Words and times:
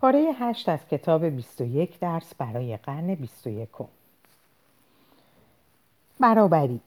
پاره 0.00 0.32
هشت 0.38 0.68
از 0.68 0.78
کتاب 0.90 1.24
21 1.24 1.98
درس 1.98 2.34
برای 2.34 2.76
قرن 2.76 3.14
21 3.14 3.68
برابری. 6.20 6.80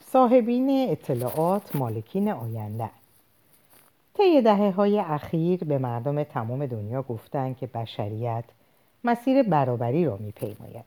صاحبین 0.00 0.90
اطلاعات 0.90 1.76
مالکین 1.76 2.28
آینده. 2.30 2.90
طی 4.14 4.42
دهه 4.42 4.70
های 4.70 4.98
اخیر 4.98 5.64
به 5.64 5.78
مردم 5.78 6.22
تمام 6.24 6.66
دنیا 6.66 7.02
گفتند 7.02 7.56
که 7.56 7.66
بشریت 7.66 8.44
مسیر 9.04 9.42
برابری 9.42 10.04
را 10.04 10.16
میپیماید 10.16 10.84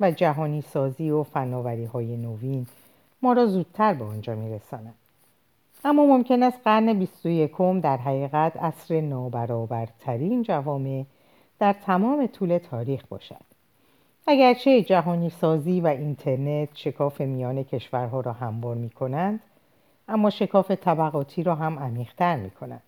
و 0.00 0.10
جهانی 0.10 0.62
سازی 0.62 1.10
و 1.10 1.22
فناوری 1.22 1.84
های 1.84 2.16
نوین 2.16 2.66
ما 3.22 3.32
را 3.32 3.46
زودتر 3.46 3.94
به 3.94 4.04
آنجا 4.04 4.34
میرساند. 4.34 4.94
اما 5.84 6.06
ممکن 6.06 6.42
است 6.42 6.58
قرن 6.64 6.98
21 6.98 7.80
در 7.82 7.96
حقیقت 7.96 8.56
عصر 8.56 9.00
نابرابرترین 9.00 10.42
جوامع 10.42 11.04
در 11.58 11.72
تمام 11.72 12.26
طول 12.26 12.58
تاریخ 12.58 13.06
باشد. 13.08 13.52
اگرچه 14.26 14.82
جهانی 14.82 15.30
سازی 15.30 15.80
و 15.80 15.86
اینترنت 15.86 16.68
شکاف 16.74 17.20
میان 17.20 17.64
کشورها 17.64 18.20
را 18.20 18.32
هموار 18.32 18.76
می 18.76 18.90
کنند 18.90 19.40
اما 20.08 20.30
شکاف 20.30 20.70
طبقاتی 20.70 21.42
را 21.42 21.54
هم 21.54 21.78
عمیقتر 21.78 22.36
می 22.36 22.50
کنند 22.50 22.82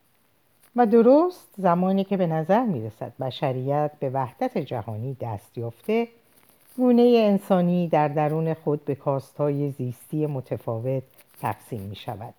و 0.77 0.87
درست 0.87 1.49
زمانی 1.57 2.05
که 2.05 2.17
به 2.17 2.27
نظر 2.27 2.63
می 2.63 2.87
رسد 2.87 3.13
بشریت 3.21 3.91
به 4.01 4.11
وحدت 4.11 4.59
جهانی 4.59 5.17
دست 5.21 5.59
یافته 5.59 6.09
گونه 6.77 7.03
انسانی 7.03 7.89
در 7.89 8.09
درون 8.09 8.55
خود 8.55 8.85
به 8.85 8.95
کاستهای 8.95 9.71
زیستی 9.71 10.27
متفاوت 10.27 11.03
تقسیم 11.41 11.81
می 11.81 11.97
شود 11.97 12.35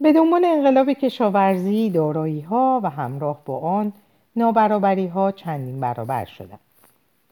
به 0.00 0.12
دنبال 0.12 0.44
انقلاب 0.44 0.92
کشاورزی 0.92 1.90
دارایی 1.90 2.40
ها 2.40 2.80
و 2.82 2.90
همراه 2.90 3.40
با 3.44 3.58
آن 3.58 3.92
نابرابری 4.36 5.06
ها 5.06 5.32
چندین 5.32 5.80
برابر 5.80 6.24
شدند. 6.24 6.58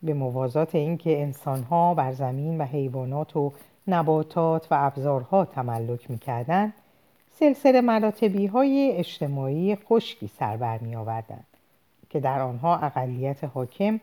به 0.03 0.15
موازات 0.15 0.75
اینکه 0.75 1.23
انسان 1.23 1.63
ها 1.63 1.95
بر 1.95 2.13
زمین 2.13 2.59
و 2.59 2.65
حیوانات 2.65 3.37
و 3.37 3.53
نباتات 3.89 4.67
و 4.71 4.87
ابزارها 4.87 5.45
تملک 5.45 6.11
می‌کردند 6.11 6.73
سلسله 7.31 7.81
مراتبی 7.81 8.47
های 8.47 8.93
اجتماعی 8.97 9.77
خشکی 9.77 10.29
سر 10.39 10.57
بر 10.57 10.79
می 10.79 10.97
آوردن 10.97 11.45
که 12.11 12.21
در 12.21 12.41
آنها 12.41 12.77
اقلیت 12.77 13.45
حاکم 13.45 14.01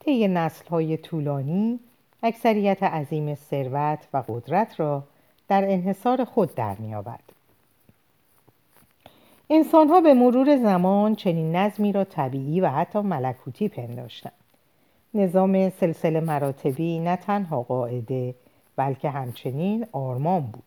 طی 0.00 0.28
نسل 0.28 0.68
های 0.68 0.96
طولانی 0.96 1.80
اکثریت 2.22 2.82
عظیم 2.82 3.34
ثروت 3.34 4.08
و 4.12 4.22
قدرت 4.28 4.80
را 4.80 5.02
در 5.48 5.72
انحصار 5.72 6.24
خود 6.24 6.54
در 6.54 6.74
می 6.74 6.94
آورد. 9.50 9.64
انسان 9.64 9.88
ها 9.88 10.00
به 10.00 10.14
مرور 10.14 10.56
زمان 10.56 11.14
چنین 11.14 11.56
نظمی 11.56 11.92
را 11.92 12.04
طبیعی 12.04 12.60
و 12.60 12.68
حتی 12.68 13.00
ملکوتی 13.00 13.68
پنداشتند. 13.68 14.32
نظام 15.14 15.70
سلسله 15.70 16.20
مراتبی 16.20 16.98
نه 16.98 17.16
تنها 17.16 17.62
قاعده 17.62 18.34
بلکه 18.76 19.10
همچنین 19.10 19.86
آرمان 19.92 20.40
بود. 20.40 20.62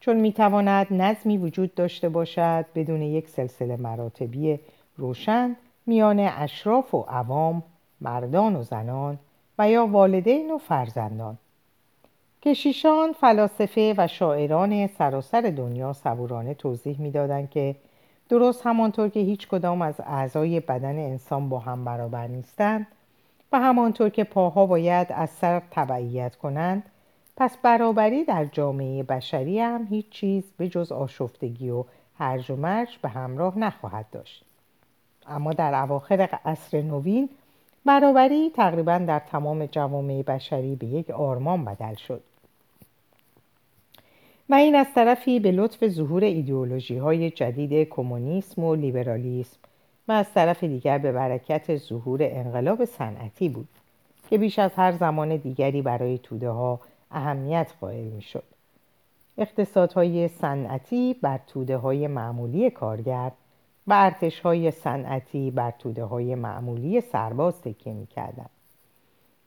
چون 0.00 0.16
می‌تواند 0.16 0.86
نظمی 0.90 1.38
وجود 1.38 1.74
داشته 1.74 2.08
باشد 2.08 2.64
بدون 2.74 3.02
یک 3.02 3.28
سلسله 3.28 3.76
مراتبی 3.76 4.58
روشن 4.96 5.56
میان 5.86 6.18
اشراف 6.20 6.94
و 6.94 7.04
عوام، 7.08 7.62
مردان 8.00 8.56
و 8.56 8.62
زنان 8.62 9.18
و 9.58 9.70
یا 9.70 9.86
والدین 9.86 10.50
و 10.50 10.58
فرزندان. 10.58 11.38
کشیشان، 12.42 13.12
فلاسفه 13.12 13.94
و 13.96 14.06
شاعران 14.06 14.86
سراسر 14.86 15.40
دنیا 15.40 15.92
صبورانه 15.92 16.54
توضیح 16.54 17.00
می‌دادند 17.00 17.50
که 17.50 17.76
درست 18.28 18.66
همانطور 18.66 19.08
که 19.08 19.20
هیچ 19.20 19.48
کدام 19.48 19.82
از 19.82 20.00
اعضای 20.00 20.60
بدن 20.60 20.98
انسان 20.98 21.48
با 21.48 21.58
هم 21.58 21.84
برابر 21.84 22.26
نیستند 22.26 22.86
و 23.52 23.60
همانطور 23.60 24.08
که 24.08 24.24
پاها 24.24 24.66
باید 24.66 25.06
از 25.10 25.30
سر 25.30 25.62
تبعیت 25.70 26.36
کنند 26.36 26.82
پس 27.36 27.56
برابری 27.56 28.24
در 28.24 28.44
جامعه 28.44 29.02
بشری 29.02 29.60
هم 29.60 29.86
هیچ 29.90 30.08
چیز 30.10 30.44
به 30.56 30.68
جز 30.68 30.92
آشفتگی 30.92 31.70
و 31.70 31.84
هرج 32.18 32.50
و 32.50 32.56
مرج 32.56 32.98
به 33.02 33.08
همراه 33.08 33.58
نخواهد 33.58 34.06
داشت. 34.12 34.44
اما 35.26 35.52
در 35.52 35.74
اواخر 35.74 36.20
عصر 36.44 36.82
نوین 36.82 37.28
برابری 37.84 38.50
تقریبا 38.50 38.98
در 38.98 39.18
تمام 39.18 39.66
جوامع 39.66 40.22
بشری 40.22 40.76
به 40.76 40.86
یک 40.86 41.10
آرمان 41.10 41.64
بدل 41.64 41.94
شد. 41.94 42.22
و 44.50 44.54
این 44.54 44.74
از 44.74 44.86
طرفی 44.94 45.40
به 45.40 45.52
لطف 45.52 45.88
ظهور 45.88 46.24
ایدئولوژی 46.24 46.96
های 46.96 47.30
جدید 47.30 47.88
کمونیسم 47.88 48.64
و 48.64 48.74
لیبرالیسم 48.74 49.58
و 50.08 50.12
از 50.12 50.32
طرف 50.34 50.64
دیگر 50.64 50.98
به 50.98 51.12
برکت 51.12 51.76
ظهور 51.76 52.18
انقلاب 52.22 52.84
صنعتی 52.84 53.48
بود 53.48 53.68
که 54.30 54.38
بیش 54.38 54.58
از 54.58 54.70
هر 54.74 54.92
زمان 54.92 55.36
دیگری 55.36 55.82
برای 55.82 56.18
توده 56.18 56.50
ها 56.50 56.80
اهمیت 57.10 57.72
قائل 57.80 58.04
می 58.04 58.22
شد. 58.22 58.44
اقتصادهای 59.38 60.28
صنعتی 60.28 61.16
بر 61.22 61.40
توده 61.46 61.76
های 61.76 62.06
معمولی 62.06 62.70
کارگر 62.70 63.32
و 63.86 63.92
ارتش 63.92 64.40
های 64.40 64.70
صنعتی 64.70 65.50
بر 65.50 65.70
توده 65.70 66.04
های 66.04 66.34
معمولی 66.34 67.00
سرباز 67.00 67.60
تکیه 67.60 67.92
می 67.92 68.06
کردن. 68.06 68.46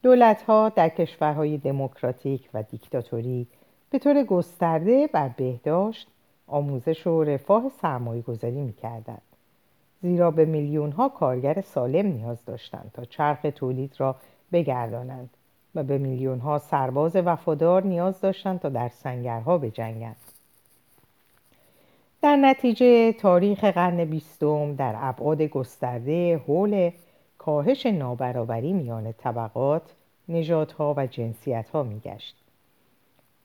دولت 0.03 0.41
ها 0.41 0.69
در 0.69 0.89
کشورهای 0.89 1.57
دموکراتیک 1.57 2.49
و 2.53 2.63
دیکتاتوری 2.63 3.47
به 3.91 3.99
طور 3.99 4.23
گسترده 4.23 5.07
بر 5.07 5.27
بهداشت، 5.27 6.07
آموزش 6.47 7.07
و 7.07 7.23
رفاه 7.23 7.69
سرمایه 7.81 8.21
گذاری 8.21 8.61
می 8.61 8.73
کردن. 8.73 9.17
زیرا 10.01 10.31
به 10.31 10.45
میلیون 10.45 10.91
ها 10.91 11.09
کارگر 11.09 11.61
سالم 11.61 12.07
نیاز 12.07 12.45
داشتند 12.45 12.91
تا 12.93 13.05
چرخ 13.05 13.45
تولید 13.55 13.93
را 13.97 14.15
بگردانند 14.51 15.29
و 15.75 15.83
به 15.83 15.97
میلیون 15.97 16.39
ها 16.39 16.59
سرباز 16.59 17.15
وفادار 17.15 17.83
نیاز 17.83 18.21
داشتند 18.21 18.59
تا 18.59 18.69
در 18.69 18.89
سنگرها 18.89 19.57
بجنگند. 19.57 20.15
در 22.21 22.35
نتیجه 22.35 23.13
تاریخ 23.13 23.63
قرن 23.63 24.05
بیستم 24.05 24.75
در 24.75 24.95
ابعاد 24.97 25.41
گسترده 25.41 26.37
حول 26.37 26.91
کاهش 27.37 27.85
نابرابری 27.85 28.73
میان 28.73 29.11
طبقات، 29.11 29.93
نژادها 30.29 30.93
و 30.97 31.07
جنسیتها 31.07 31.83
میگشت. 31.83 32.35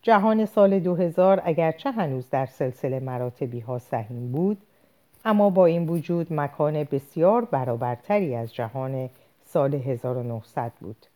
جهان 0.07 0.47
سال 0.47 0.79
2000 0.79 1.43
اگرچه 1.45 1.91
هنوز 1.91 2.31
در 2.31 2.47
سلسله 2.47 3.01
مراتبی 3.01 3.61
ها 3.61 3.79
سهیم 3.79 4.33
بود 4.33 4.59
اما 5.25 5.51
با 5.51 5.67
این 5.67 5.89
وجود 5.89 6.33
مکان 6.33 6.85
بسیار 6.85 7.45
برابرتری 7.45 8.35
از 8.35 8.55
جهان 8.55 9.11
سال 9.45 9.75
1900 9.75 10.73
بود. 10.81 11.07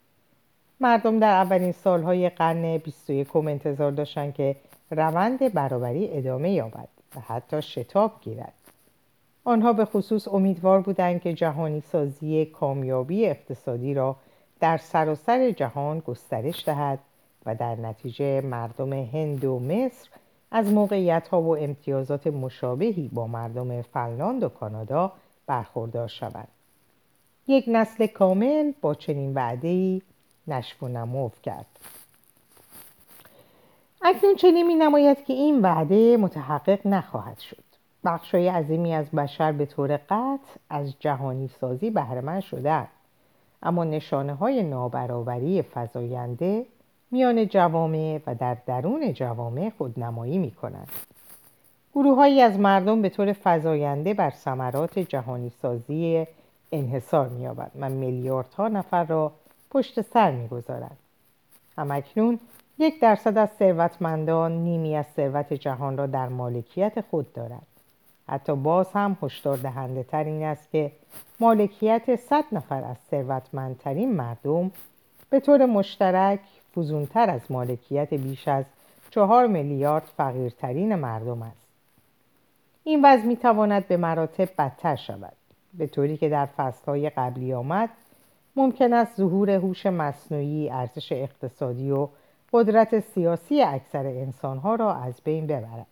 مردم 0.80 1.18
در 1.18 1.32
اولین 1.32 1.72
سالهای 1.72 2.28
قرن 2.28 2.78
21 2.78 3.36
انتظار 3.36 3.92
داشتند 3.92 4.34
که 4.34 4.56
روند 4.90 5.54
برابری 5.54 6.08
ادامه 6.12 6.50
یابد 6.50 6.88
و 7.16 7.20
حتی 7.20 7.62
شتاب 7.62 8.12
گیرد. 8.20 8.54
آنها 9.44 9.72
به 9.72 9.84
خصوص 9.84 10.28
امیدوار 10.28 10.80
بودند 10.80 11.20
که 11.20 11.32
جهانی 11.32 11.80
سازی 11.80 12.44
کامیابی 12.44 13.26
اقتصادی 13.26 13.94
را 13.94 14.16
در 14.60 14.76
سراسر 14.76 15.50
جهان 15.50 15.98
گسترش 15.98 16.64
دهد 16.68 16.98
و 17.46 17.54
در 17.54 17.74
نتیجه 17.74 18.40
مردم 18.40 18.92
هند 18.92 19.44
و 19.44 19.58
مصر 19.58 20.08
از 20.50 20.72
موقعیت 20.72 21.28
ها 21.28 21.42
و 21.42 21.56
امتیازات 21.56 22.26
مشابهی 22.26 23.10
با 23.12 23.26
مردم 23.26 23.82
فنلاند 23.82 24.42
و 24.42 24.48
کانادا 24.48 25.12
برخوردار 25.46 26.08
شوند. 26.08 26.48
یک 27.46 27.64
نسل 27.68 28.06
کامل 28.06 28.72
با 28.80 28.94
چنین 28.94 29.34
وعده‌ای 29.34 30.02
نشو 30.48 30.86
و 30.86 31.30
کرد. 31.42 31.66
اکنون 34.02 34.36
چنین 34.36 34.66
می 34.66 34.74
نماید 34.74 35.24
که 35.24 35.32
این 35.32 35.62
وعده 35.62 36.16
متحقق 36.16 36.86
نخواهد 36.86 37.38
شد. 37.38 37.64
بخشای 38.04 38.48
عظیمی 38.48 38.94
از 38.94 39.10
بشر 39.10 39.52
به 39.52 39.66
طور 39.66 39.96
قطع 39.96 40.60
از 40.70 40.94
جهانی 40.98 41.48
سازی 41.60 41.90
بهرهمند 41.90 42.40
شده 42.40 42.88
اما 43.62 43.84
نشانه 43.84 44.34
های 44.34 44.62
نابرابری 44.62 45.62
فضاینده 45.62 46.66
میان 47.10 47.48
جوامع 47.48 48.20
و 48.26 48.34
در 48.34 48.56
درون 48.66 49.12
جوامع 49.12 49.72
خودنمایی 49.78 50.38
می 50.38 50.50
کنند. 50.50 50.88
گروههایی 51.94 52.42
از 52.42 52.58
مردم 52.58 53.02
به 53.02 53.08
طور 53.08 53.32
فضاینده 53.32 54.14
بر 54.14 54.30
ثمرات 54.30 54.98
جهانی 54.98 55.50
سازی 55.62 56.26
انحصار 56.72 57.28
می 57.28 57.46
و 57.80 57.88
میلیاردها 57.88 58.68
نفر 58.68 59.04
را 59.04 59.32
پشت 59.70 60.00
سر 60.00 60.30
می 60.30 60.48
گذارند. 60.48 60.96
همکنون 61.78 62.40
یک 62.78 63.00
درصد 63.00 63.38
از 63.38 63.50
ثروتمندان 63.58 64.52
نیمی 64.52 64.96
از 64.96 65.06
ثروت 65.06 65.52
جهان 65.52 65.96
را 65.96 66.06
در 66.06 66.28
مالکیت 66.28 67.00
خود 67.00 67.32
دارد. 67.32 67.66
حتی 68.28 68.56
باز 68.56 68.92
هم 68.92 69.16
هشدار 69.22 69.56
دهنده 69.56 70.02
تر 70.02 70.24
این 70.24 70.42
است 70.42 70.70
که 70.70 70.92
مالکیت 71.40 72.16
صد 72.16 72.44
نفر 72.52 72.84
از 72.84 72.96
ثروتمندترین 73.10 74.16
مردم 74.16 74.70
به 75.30 75.40
طور 75.40 75.66
مشترک 75.66 76.40
فزونتر 76.76 77.30
از 77.30 77.40
مالکیت 77.50 78.14
بیش 78.14 78.48
از 78.48 78.64
چهار 79.10 79.46
میلیارد 79.46 80.02
فقیرترین 80.16 80.94
مردم 80.94 81.42
است. 81.42 81.66
این 82.84 83.04
وضع 83.04 83.26
می 83.26 83.36
تواند 83.36 83.88
به 83.88 83.96
مراتب 83.96 84.48
بدتر 84.58 84.96
شود 84.96 85.32
به 85.74 85.86
طوری 85.86 86.16
که 86.16 86.28
در 86.28 86.46
فصلهای 86.46 87.10
قبلی 87.10 87.52
آمد 87.52 87.88
ممکن 88.56 88.92
است 88.92 89.16
ظهور 89.16 89.50
هوش 89.50 89.86
مصنوعی 89.86 90.70
ارزش 90.70 91.12
اقتصادی 91.12 91.90
و 91.90 92.08
قدرت 92.52 93.00
سیاسی 93.00 93.62
اکثر 93.62 94.06
انسانها 94.06 94.74
را 94.74 94.94
از 94.94 95.20
بین 95.24 95.46
ببرد. 95.46 95.86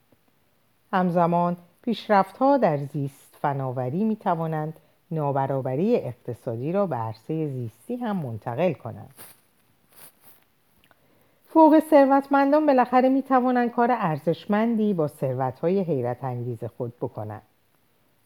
همزمان 0.92 1.56
پیشرفتها 1.82 2.56
در 2.56 2.76
زیست 2.76 3.36
فناوری 3.42 4.04
می 4.04 4.16
توانند 4.16 4.80
نابرابری 5.10 5.96
اقتصادی 5.96 6.72
را 6.72 6.86
به 6.86 6.96
عرصه 6.96 7.48
زیستی 7.48 7.96
هم 7.96 8.16
منتقل 8.16 8.72
کنند. 8.72 9.14
فوق 11.46 11.80
ثروتمندان 11.90 12.66
بالاخره 12.66 13.08
می 13.08 13.22
توانند 13.22 13.70
کار 13.70 13.88
ارزشمندی 13.90 14.94
با 14.94 15.08
ثروتهای 15.08 15.80
حیرت 15.80 16.24
انگیز 16.24 16.64
خود 16.64 16.96
بکنند. 16.96 17.42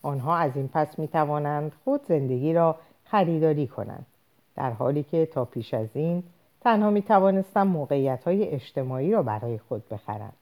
آنها 0.03 0.37
از 0.37 0.57
این 0.57 0.69
پس 0.69 0.99
می 0.99 1.09
توانند 1.09 1.73
خود 1.85 2.01
زندگی 2.09 2.53
را 2.53 2.77
خریداری 3.05 3.67
کنند 3.67 4.07
در 4.57 4.71
حالی 4.71 5.03
که 5.03 5.27
تا 5.27 5.45
پیش 5.45 5.75
از 5.75 5.89
این 5.95 6.23
تنها 6.61 6.91
می 6.91 7.03
توانستند 7.03 7.67
موقعیت 7.67 8.25
های 8.25 8.49
اجتماعی 8.49 9.13
را 9.13 9.23
برای 9.23 9.59
خود 9.59 9.89
بخرند. 9.89 10.33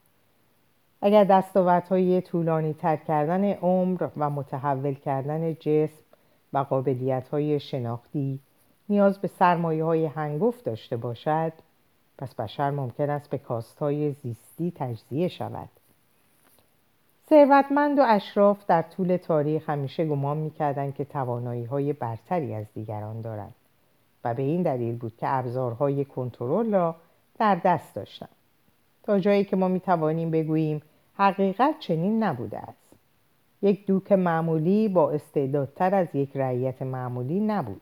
اگر 1.02 1.25
دستاوردهای 1.25 2.20
طولانی 2.20 2.75
تر 2.75 2.96
کردن 2.96 3.52
عمر 3.52 4.08
و 4.16 4.31
متحول 4.31 4.94
کردن 4.94 5.54
جسم 5.54 6.10
و 6.52 6.58
قابلیت 6.58 7.29
های 7.29 7.61
شناختی 7.61 8.41
نیاز 8.88 9.19
به 9.19 9.29
سرمایه 9.29 9.85
های 9.85 10.06
هنگفت 10.06 10.64
داشته 10.64 10.97
باشد 10.97 11.52
پس 12.19 12.35
بشر 12.35 12.70
ممکن 12.70 13.11
است 13.11 13.31
به 13.31 13.38
کاستهای 13.38 14.12
زیستی 14.12 14.73
تجزیه 14.76 15.29
شود. 15.29 15.69
ثروتمند 17.31 17.99
و 17.99 18.02
اشراف 18.06 18.67
در 18.67 18.82
طول 18.82 19.17
تاریخ 19.17 19.70
همیشه 19.70 20.06
گمان 20.06 20.37
می‌کردند 20.37 20.94
که 20.94 21.05
توانایی 21.05 21.64
های 21.64 21.93
برتری 21.93 22.55
از 22.55 22.67
دیگران 22.75 23.20
دارند 23.20 23.55
و 24.25 24.35
به 24.35 24.43
این 24.43 24.62
دلیل 24.62 24.97
بود 24.97 25.17
که 25.17 25.26
ابزارهای 25.29 26.05
کنترل 26.05 26.73
را 26.73 26.97
در 27.38 27.61
دست 27.64 27.94
داشتند. 27.94 28.29
تا 29.02 29.19
جایی 29.19 29.44
که 29.44 29.56
ما 29.56 29.69
می 29.69 29.81
توانیم 29.81 30.31
بگوییم 30.31 30.82
حقیقت 31.14 31.75
چنین 31.79 32.23
نبوده 32.23 32.58
یک 33.62 33.87
دوک 33.87 34.12
معمولی 34.12 34.89
با 34.89 35.11
استعدادتر 35.11 35.95
از 35.95 36.15
یک 36.15 36.37
رعیت 36.37 36.83
معمولی 36.83 37.41
نبود. 37.41 37.81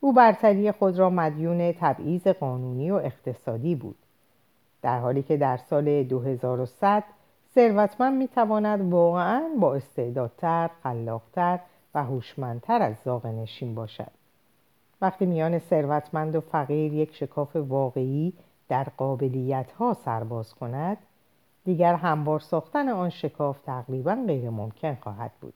او 0.00 0.12
برتری 0.12 0.72
خود 0.72 0.98
را 0.98 1.10
مدیون 1.10 1.72
تبعیض 1.72 2.26
قانونی 2.26 2.90
و 2.90 2.94
اقتصادی 2.94 3.74
بود. 3.74 3.96
در 4.82 4.98
حالی 4.98 5.22
که 5.22 5.36
در 5.36 5.56
سال 5.56 6.02
2100 6.02 7.04
ثروتمند 7.54 8.18
می‌تواند 8.18 8.92
واقعا 8.92 9.42
با 9.60 9.74
استعدادتر 9.74 10.70
خلاقتر 10.82 11.58
و 11.94 12.04
هوشمندتر 12.04 12.82
از 12.82 12.96
زاغ 13.04 13.46
باشد. 13.74 14.10
وقتی 15.00 15.26
میان 15.26 15.58
ثروتمند 15.58 16.36
و 16.36 16.40
فقیر 16.40 16.94
یک 16.94 17.14
شکاف 17.14 17.56
واقعی 17.56 18.32
در 18.68 18.86
قابلیت 18.96 19.72
ها 19.72 19.94
سرباز 19.94 20.54
کند 20.54 20.98
دیگر 21.68 21.94
هموار 21.94 22.40
ساختن 22.40 22.88
آن 22.88 23.10
شکاف 23.10 23.60
تقریبا 23.60 24.24
غیر 24.26 24.50
ممکن 24.50 24.94
خواهد 24.94 25.30
بود. 25.40 25.54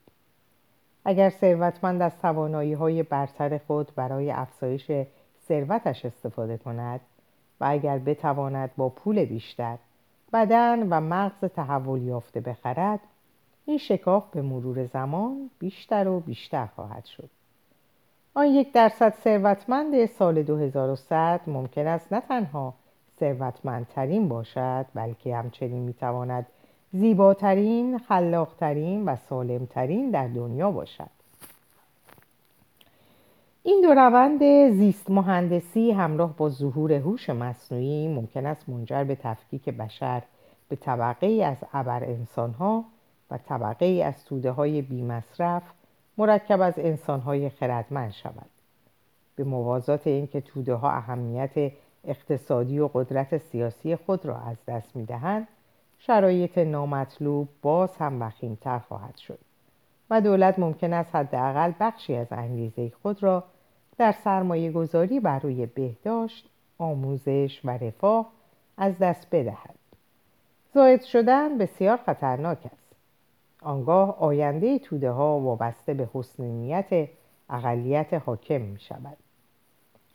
اگر 1.04 1.30
ثروتمند 1.30 2.02
از 2.02 2.18
توانایی 2.18 2.72
های 2.72 3.02
برتر 3.02 3.58
خود 3.58 3.92
برای 3.96 4.30
افزایش 4.30 4.92
ثروتش 5.48 6.04
استفاده 6.04 6.56
کند 6.56 7.00
و 7.60 7.64
اگر 7.68 7.98
بتواند 7.98 8.70
با 8.76 8.88
پول 8.88 9.24
بیشتر 9.24 9.78
بدن 10.32 10.88
و 10.88 11.00
مغز 11.00 11.44
تحول 11.44 12.02
یافته 12.02 12.40
بخرد 12.40 13.00
این 13.66 13.78
شکاف 13.78 14.30
به 14.30 14.42
مرور 14.42 14.86
زمان 14.86 15.50
بیشتر 15.58 16.08
و 16.08 16.20
بیشتر 16.20 16.66
خواهد 16.66 17.04
شد. 17.04 17.30
آن 18.34 18.46
یک 18.46 18.72
درصد 18.72 19.14
ثروتمند 19.14 20.06
سال 20.06 20.42
2100 20.42 21.40
ممکن 21.46 21.86
است 21.86 22.12
نه 22.12 22.20
تنها 22.20 22.74
ثروتمندترین 23.22 24.28
باشد 24.28 24.86
بلکه 24.94 25.36
همچنین 25.36 25.82
می‌تواند 25.82 26.46
زیباترین، 26.92 27.98
خلاقترین 27.98 29.04
و 29.04 29.16
سالمترین 29.16 30.10
در 30.10 30.28
دنیا 30.28 30.70
باشد. 30.70 31.10
این 33.62 33.80
دو 33.82 33.94
روند 33.94 34.70
زیست 34.70 35.10
مهندسی 35.10 35.90
همراه 35.90 36.36
با 36.36 36.48
ظهور 36.48 36.92
هوش 36.92 37.30
مصنوعی 37.30 38.08
ممکن 38.08 38.46
است 38.46 38.68
منجر 38.68 39.04
به 39.04 39.14
تفکیک 39.14 39.68
بشر 39.68 40.22
به 40.68 40.76
طبقه 40.76 41.26
ای 41.26 41.42
از 41.42 41.56
ابر 41.72 42.04
انسانها 42.04 42.84
و 43.30 43.38
طبقه 43.38 43.86
از 43.86 44.24
توده 44.24 44.50
های 44.50 44.82
بیمصرف 44.82 45.62
مرکب 46.18 46.60
از 46.60 46.74
انسانهای 46.76 47.48
خردمند 47.48 48.12
شود. 48.12 48.50
به 49.36 49.44
موازات 49.44 50.06
اینکه 50.06 50.40
توده 50.40 50.74
ها 50.74 50.90
اهمیت 50.90 51.72
اقتصادی 52.04 52.78
و 52.78 52.88
قدرت 52.94 53.38
سیاسی 53.38 53.96
خود 53.96 54.26
را 54.26 54.36
از 54.36 54.56
دست 54.68 54.96
می‌دهند 54.96 55.48
شرایط 55.98 56.58
نامطلوب 56.58 57.48
باز 57.62 57.96
هم 57.96 58.22
وخیمتر 58.22 58.78
خواهد 58.78 59.16
شد 59.16 59.38
و 60.10 60.20
دولت 60.20 60.58
ممکن 60.58 60.92
است 60.92 61.14
حداقل 61.14 61.72
بخشی 61.80 62.16
از 62.16 62.26
انگیزه 62.30 62.92
خود 63.02 63.22
را 63.22 63.44
در 63.98 64.12
سرمایه 64.12 64.72
گذاری 64.72 65.20
بر 65.20 65.38
روی 65.38 65.66
بهداشت، 65.66 66.48
آموزش 66.78 67.60
و 67.64 67.70
رفاه 67.70 68.26
از 68.76 68.98
دست 68.98 69.26
بدهد. 69.32 69.74
زاید 70.74 71.02
شدن 71.02 71.58
بسیار 71.58 71.96
خطرناک 71.96 72.58
است. 72.64 72.92
آنگاه 73.62 74.18
آینده 74.18 74.78
توده 74.78 75.10
ها 75.10 75.40
وابسته 75.40 75.94
به 75.94 76.08
حسن 76.14 76.44
نیت 76.44 77.08
اقلیت 77.50 78.14
حاکم 78.14 78.60
می 78.60 78.80
شود. 78.80 79.16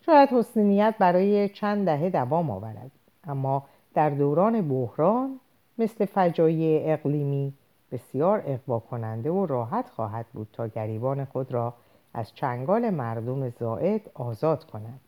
شاید 0.07 0.29
حسن 0.29 0.61
نیت 0.61 0.95
برای 0.99 1.49
چند 1.49 1.85
دهه 1.85 2.09
دوام 2.09 2.49
آورد. 2.49 2.91
اما 3.23 3.63
در 3.93 4.09
دوران 4.09 4.69
بحران 4.69 5.39
مثل 5.77 6.05
فجایع 6.05 6.93
اقلیمی 6.93 7.53
بسیار 7.91 8.43
اقوا 8.45 8.79
کننده 8.79 9.31
و 9.31 9.45
راحت 9.45 9.89
خواهد 9.89 10.25
بود 10.33 10.47
تا 10.53 10.67
گریبان 10.67 11.25
خود 11.25 11.53
را 11.53 11.73
از 12.13 12.33
چنگال 12.33 12.89
مردم 12.89 13.49
زائد 13.49 14.01
آزاد 14.13 14.63
کند. 14.63 14.99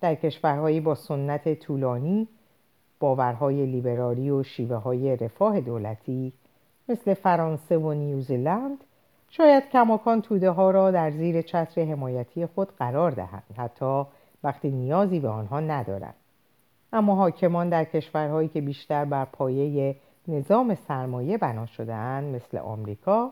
در 0.00 0.14
کشورهایی 0.14 0.80
با 0.80 0.94
سنت 0.94 1.54
طولانی 1.54 2.28
باورهای 3.00 3.66
لیبرالی 3.66 4.30
و 4.30 4.42
شیوه 4.42 4.76
های 4.76 5.16
رفاه 5.16 5.60
دولتی 5.60 6.32
مثل 6.88 7.14
فرانسه 7.14 7.78
و 7.78 7.92
نیوزیلند 7.92 8.84
شاید 9.30 9.68
کماکان 9.68 10.22
توده 10.22 10.50
ها 10.50 10.70
را 10.70 10.90
در 10.90 11.10
زیر 11.10 11.42
چتر 11.42 11.84
حمایتی 11.84 12.46
خود 12.46 12.76
قرار 12.76 13.10
دهند 13.10 13.54
حتی 13.56 14.04
وقتی 14.44 14.70
نیازی 14.70 15.20
به 15.20 15.28
آنها 15.28 15.60
ندارند. 15.60 16.14
اما 16.92 17.14
حاکمان 17.14 17.68
در 17.68 17.84
کشورهایی 17.84 18.48
که 18.48 18.60
بیشتر 18.60 19.04
بر 19.04 19.24
پایه 19.24 19.96
نظام 20.28 20.74
سرمایه 20.74 21.38
بنا 21.38 21.66
شدهاند 21.66 22.34
مثل 22.34 22.58
آمریکا 22.58 23.30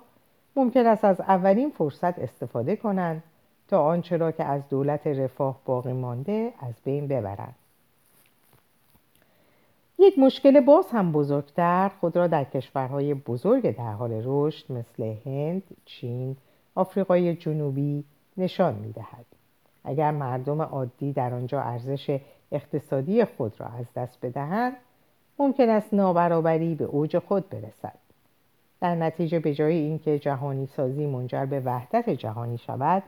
ممکن 0.57 0.87
است 0.87 1.05
از 1.05 1.21
اولین 1.21 1.71
فرصت 1.71 2.19
استفاده 2.19 2.77
کنند 2.77 3.23
تا 3.69 3.83
آنچه 3.83 4.17
را 4.17 4.33
که 4.33 4.45
از 4.45 4.69
دولت 4.69 5.07
رفاه 5.07 5.61
باقی 5.65 5.93
مانده 5.93 6.53
از 6.61 6.75
بین 6.85 7.09
ببرند. 7.09 7.55
یک 9.99 10.19
مشکل 10.19 10.61
باز 10.61 10.87
هم 10.91 11.13
بزرگتر 11.13 11.91
خود 12.01 12.17
را 12.17 12.27
در 12.27 12.45
کشورهای 12.45 13.15
بزرگ 13.15 13.77
در 13.77 13.93
حال 13.93 14.23
رشد 14.25 14.73
مثل 14.73 15.15
هند، 15.25 15.63
چین، 15.85 16.37
آفریقای 16.75 17.35
جنوبی 17.35 18.05
نشان 18.37 18.75
می 18.75 18.93
دهد. 18.93 19.27
اگر 19.85 20.11
مردم 20.11 20.63
عادی 20.63 21.13
در 21.13 21.35
آنجا 21.35 21.61
ارزش 21.61 22.21
اقتصادی 22.53 23.25
خود 23.25 23.61
را 23.61 23.67
از 23.67 23.87
دست 23.97 24.19
بدهند 24.23 24.73
ممکن 25.39 25.69
است 25.69 25.95
نابرابری 25.95 26.75
به 26.75 26.85
اوج 26.85 27.19
خود 27.19 27.49
برسد 27.49 27.99
در 28.81 28.95
نتیجه 28.95 29.39
به 29.39 29.55
جای 29.55 29.75
اینکه 29.75 30.19
جهانی 30.19 30.67
سازی 30.67 31.07
منجر 31.07 31.47
به 31.47 31.61
وحدت 31.61 32.11
جهانی 32.11 32.59
شود 32.59 33.03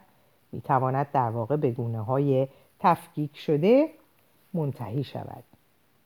می 0.53 0.61
تواند 0.61 1.07
در 1.13 1.31
واقع 1.31 1.57
به 1.57 1.71
گونه 1.71 2.01
های 2.01 2.49
تفکیک 2.81 3.37
شده 3.37 3.89
منتهی 4.55 5.05
شود 5.05 5.45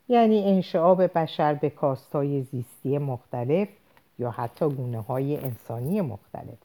یعنی 0.08 0.44
انشعاب 0.44 1.18
بشر 1.18 1.54
به 1.54 1.70
کاستای 1.70 2.42
زیستی 2.42 2.98
مختلف 2.98 3.68
یا 4.18 4.30
حتی 4.30 4.68
گونه 4.68 5.00
های 5.00 5.36
انسانی 5.36 6.00
مختلف. 6.00 6.58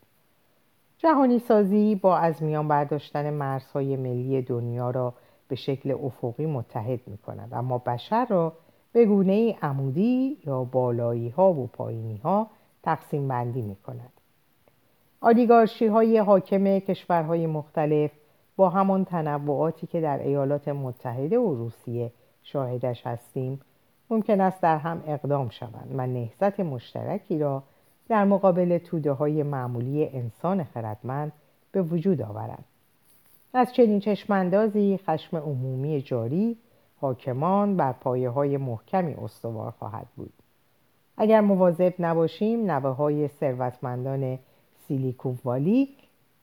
جهانی 0.98 1.40
سازی 1.40 1.96
با 1.96 2.18
از 2.18 2.44
میان 2.44 2.68
برداشتن 2.68 3.30
مرزهای 3.30 3.96
ملی 3.96 4.42
دنیا 4.42 4.90
را 4.90 5.14
به 5.48 5.56
شکل 5.56 5.92
افقی 5.92 6.46
متحد 6.46 7.00
می 7.08 7.18
کند 7.18 7.54
اما 7.54 7.78
بشر 7.78 8.26
را 8.26 8.54
به 8.94 9.06
گونه 9.06 9.58
عمودی 9.62 10.38
یا 10.46 10.64
بالایی 10.64 11.30
ها 11.30 11.54
و 11.54 11.68
پایینی 11.68 12.18
ها 12.18 12.48
تقسیم 12.84 13.28
بندی 13.28 13.62
می 13.62 13.76
کند 13.76 14.12
آلیگارشی 15.22 15.88
های 15.88 16.18
حاکم 16.18 16.80
کشورهای 16.80 17.48
مختلف 17.48 18.12
با 18.56 18.70
همان 18.70 19.06
تنوعاتی 19.06 19.88
که 19.88 20.02
در 20.02 20.20
ایالات 20.20 20.68
متحده 20.68 21.40
و 21.40 21.56
روسیه 21.56 22.12
شاهدش 22.52 23.08
هستیم. 23.08 23.62
ممکن 24.10 24.42
است 24.42 24.62
در 24.62 24.78
هم 24.78 25.04
اقدام 25.08 25.50
شوند 25.50 25.92
و 25.96 26.08
نهضت 26.08 26.60
مشترکی 26.60 27.40
را 27.40 27.64
در 28.08 28.26
مقابل 28.26 28.78
توده 28.78 29.12
های 29.12 29.44
معمولی 29.44 30.06
انسان 30.08 30.64
خردمند 30.64 31.32
به 31.72 31.82
وجود 31.82 32.22
آورند. 32.22 32.66
از 33.54 33.74
چنین 33.74 34.00
چشماندازی 34.00 35.00
خشم 35.08 35.38
عمومی 35.38 36.02
جاری 36.02 36.58
حاکمان 37.02 37.78
بر 37.78 37.92
پایه 37.92 38.30
های 38.30 38.58
محکمی 38.58 39.14
استوار 39.14 39.72
خواهد 39.72 40.08
بود. 40.16 40.34
اگر 41.18 41.42
مواظب 41.42 41.94
نباشیم 42.00 42.72
نوه 42.72 42.90
های 42.90 43.28
ثروتمندان 43.28 44.40
سیلیکون 44.88 45.40
والی 45.46 45.90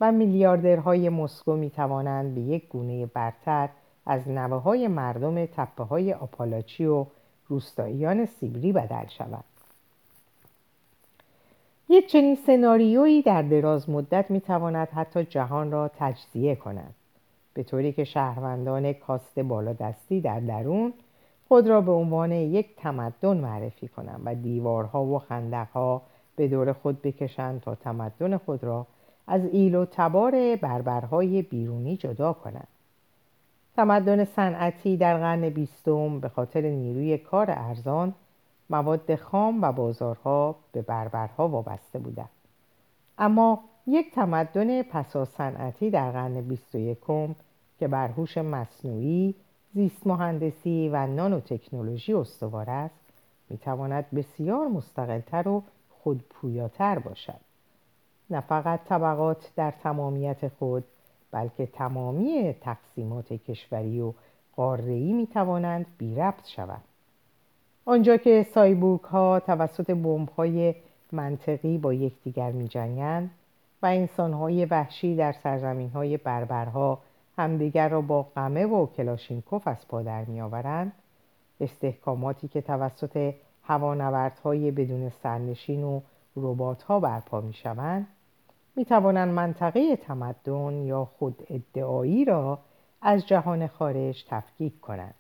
و 0.01 0.13
میلیاردرهای 0.13 1.09
مسکو 1.09 1.57
می 1.57 1.71
توانند 1.71 2.35
به 2.35 2.41
یک 2.41 2.69
گونه 2.69 3.07
برتر 3.07 3.69
از 4.07 4.29
نوه 4.29 4.63
های 4.63 4.89
مردم 4.89 5.47
تپه 5.47 5.85
های 5.85 6.13
آپالاچی 6.13 6.87
و 6.87 7.07
روستاییان 7.49 8.27
سیبری 8.27 8.73
بدل 8.73 9.07
شوند 9.09 9.45
یک 11.89 12.07
چنین 12.07 12.35
سناریویی 12.35 13.23
در 13.23 13.43
دراز 13.43 13.91
مدت 13.91 14.31
می 14.31 14.41
تواند 14.41 14.89
حتی 14.89 15.25
جهان 15.25 15.71
را 15.71 15.91
تجزیه 15.99 16.55
کند. 16.55 16.95
به 17.55 17.63
طوری 17.63 17.93
که 17.93 18.05
شهروندان 18.05 18.93
کاست 18.93 19.39
بالادستی 19.39 20.21
در 20.21 20.41
درون 20.41 20.93
خود 21.49 21.69
را 21.69 21.81
به 21.81 21.93
عنوان 21.93 22.33
یک 22.33 22.77
تمدن 22.77 23.37
معرفی 23.37 23.89
کنند 23.89 24.23
و 24.25 24.35
دیوارها 24.35 25.05
و 25.05 25.19
خندقها 25.19 26.03
به 26.37 26.49
دور 26.49 26.73
خود 26.73 27.03
بکشند 27.03 27.61
تا 27.61 27.75
تمدن 27.75 28.37
خود 28.37 28.65
را 28.65 28.87
از 29.27 29.45
ایل 29.45 29.75
و 29.75 29.87
تبار 29.91 30.57
بربرهای 30.57 31.43
بیرونی 31.43 31.97
جدا 31.97 32.33
کنند. 32.33 32.69
تمدن 33.77 34.25
صنعتی 34.25 34.97
در 34.97 35.19
قرن 35.19 35.49
بیستم 35.49 36.21
به 36.21 36.29
خاطر 36.29 36.61
نیروی 36.61 37.19
کار 37.19 37.51
ارزان 37.51 38.15
مواد 38.71 39.15
خام 39.15 39.63
و 39.63 39.73
بازارها 39.73 40.57
به 40.73 40.83
بربرها 40.83 41.49
وابسته 41.49 41.99
بودند. 41.99 42.29
اما 43.19 43.61
یک 43.87 44.15
تمدن 44.15 44.83
پسا 44.83 45.25
صنعتی 45.25 45.91
در 45.91 46.11
قرن 46.11 46.41
بیست 46.41 46.75
و 46.75 46.79
یکم 46.79 47.35
که 47.79 47.89
بر 47.89 48.09
هوش 48.09 48.39
مصنوعی 48.39 49.35
زیست 49.75 50.07
مهندسی 50.07 50.91
و 50.93 51.07
نانو 51.07 51.41
تکنولوژی 51.41 52.15
استوار 52.15 52.71
است 52.71 52.95
می‌تواند 53.51 54.11
بسیار 54.11 54.69
مستقلتر 54.69 55.49
و 55.49 55.63
خودپویاتر 55.91 56.99
باشد. 56.99 57.41
نه 58.31 58.41
فقط 58.41 58.85
طبقات 58.85 59.53
در 59.57 59.71
تمامیت 59.71 60.49
خود 60.49 60.85
بلکه 61.31 61.67
تمامی 61.67 62.55
تقسیمات 62.61 63.33
کشوری 63.33 64.01
و 64.01 64.13
قاره‌ای 64.57 65.13
می 65.13 65.27
توانند 65.27 65.87
بی 65.99 66.15
ربط 66.15 66.47
شوند. 66.47 66.85
آنجا 67.85 68.17
که 68.17 68.47
سایبورگ 68.55 69.01
ها 69.01 69.41
توسط 69.41 69.91
بمب 69.91 70.29
های 70.29 70.75
منطقی 71.13 71.79
با 71.79 71.95
یکدیگر 71.95 72.53
می 72.53 72.69
جنگند 72.69 73.31
و 73.83 73.87
انسان 73.87 74.33
های 74.33 74.65
وحشی 74.65 75.17
در 75.17 75.33
سرزمین 75.33 75.91
های 75.91 76.17
بربرها 76.17 76.99
همدیگر 77.37 77.89
را 77.89 78.01
با 78.01 78.23
قمه 78.23 78.67
و 78.67 78.87
کلاشینکوف 78.87 79.69
از 79.69 79.89
پادر 79.89 80.25
می 80.25 80.41
آورند 80.41 80.93
استحکاماتی 81.61 82.49
که 82.49 82.61
توسط 82.61 83.35
هوانوردهای 83.63 84.71
بدون 84.71 85.09
سرنشین 85.09 85.85
و 85.85 86.01
ربات 86.37 86.83
ها 86.83 87.01
برپا 87.01 87.41
می 87.41 87.53
شوند 87.53 88.07
می 88.77 88.85
توانند 88.85 89.35
منطقه 89.35 89.97
تمدن 89.97 90.73
یا 90.73 91.05
خود 91.05 91.47
ادعایی 91.51 92.25
را 92.25 92.59
از 93.03 93.27
جهان 93.27 93.67
خارج 93.67 94.25
تفکیک 94.29 94.81
کنند. 94.81 95.15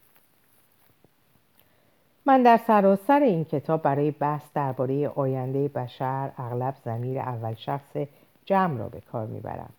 من 2.26 2.42
در 2.42 2.60
سراسر 2.66 3.20
این 3.20 3.44
کتاب 3.44 3.82
برای 3.82 4.10
بحث 4.10 4.42
درباره 4.54 5.08
آینده 5.08 5.68
بشر 5.68 6.30
اغلب 6.38 6.74
زمیر 6.84 7.18
اول 7.18 7.54
شخص 7.54 7.96
جمع 8.44 8.78
را 8.78 8.88
به 8.88 9.00
کار 9.00 9.26
می‌برم. 9.26 9.70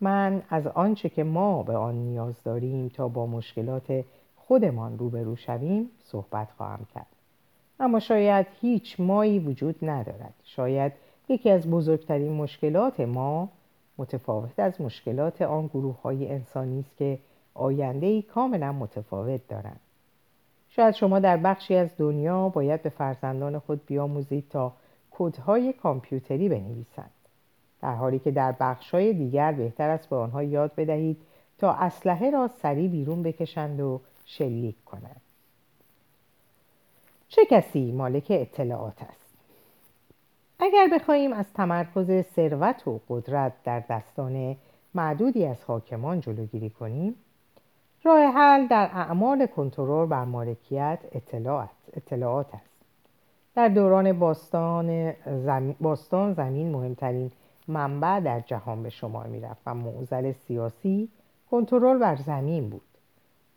من 0.00 0.42
از 0.50 0.66
آنچه 0.66 1.08
که 1.08 1.24
ما 1.24 1.62
به 1.62 1.76
آن 1.76 1.94
نیاز 1.94 2.42
داریم 2.44 2.88
تا 2.88 3.08
با 3.08 3.26
مشکلات 3.26 4.04
خودمان 4.36 4.98
روبرو 4.98 5.36
شویم 5.36 5.90
صحبت 6.04 6.48
خواهم 6.56 6.86
کرد. 6.94 7.06
اما 7.80 8.00
شاید 8.00 8.46
هیچ 8.60 9.00
مایی 9.00 9.38
وجود 9.38 9.76
ندارد. 9.82 10.34
شاید 10.44 10.92
یکی 11.32 11.50
از 11.50 11.70
بزرگترین 11.70 12.32
مشکلات 12.32 13.00
ما 13.00 13.48
متفاوت 13.98 14.58
از 14.58 14.80
مشکلات 14.80 15.42
آن 15.42 15.66
گروه 15.66 16.02
های 16.02 16.28
انسانی 16.28 16.80
است 16.80 16.96
که 16.96 17.18
آینده 17.54 18.06
ای 18.06 18.22
کاملا 18.22 18.72
متفاوت 18.72 19.48
دارند. 19.48 19.80
شاید 20.68 20.94
شما 20.94 21.18
در 21.18 21.36
بخشی 21.36 21.74
از 21.76 21.90
دنیا 21.98 22.48
باید 22.48 22.82
به 22.82 22.88
فرزندان 22.88 23.58
خود 23.58 23.86
بیاموزید 23.86 24.44
تا 24.50 24.72
کدهای 25.10 25.72
کامپیوتری 25.72 26.48
بنویسند 26.48 27.10
در 27.82 27.94
حالی 27.94 28.18
که 28.18 28.30
در 28.30 28.52
بخشهای 28.60 29.12
دیگر 29.12 29.52
بهتر 29.52 29.88
است 29.88 30.08
به 30.08 30.16
آنها 30.16 30.42
یاد 30.42 30.74
بدهید 30.74 31.22
تا 31.58 31.72
اسلحه 31.72 32.30
را 32.30 32.48
سریع 32.62 32.88
بیرون 32.88 33.22
بکشند 33.22 33.80
و 33.80 34.00
شلیک 34.24 34.84
کنند. 34.84 35.20
چه 37.28 37.44
کسی 37.44 37.92
مالک 37.92 38.26
اطلاعات 38.30 39.02
است؟ 39.02 39.21
اگر 40.64 40.88
بخواهیم 40.92 41.32
از 41.32 41.52
تمرکز 41.52 42.22
ثروت 42.22 42.88
و 42.88 43.00
قدرت 43.08 43.52
در 43.64 43.80
دستان 43.80 44.56
معدودی 44.94 45.46
از 45.46 45.64
حاکمان 45.64 46.20
جلوگیری 46.20 46.70
کنیم 46.70 47.14
راه 48.04 48.20
حل 48.20 48.66
در 48.66 48.90
اعمال 48.92 49.46
کنترل 49.46 50.06
بر 50.06 50.24
مالکیت 50.24 50.98
اطلاعات, 51.12 52.54
است. 52.54 52.70
در 53.54 53.68
دوران 53.68 54.18
باستان 54.18 55.12
زمین, 55.26 55.76
باستان 55.80 56.34
زمین 56.34 56.72
مهمترین 56.72 57.30
منبع 57.68 58.20
در 58.20 58.40
جهان 58.40 58.82
به 58.82 58.90
شمار 58.90 59.26
می‌رفت 59.26 59.60
و 59.66 59.74
معضل 59.74 60.32
سیاسی 60.32 61.08
کنترل 61.50 61.98
بر 61.98 62.16
زمین 62.16 62.68
بود. 62.68 62.82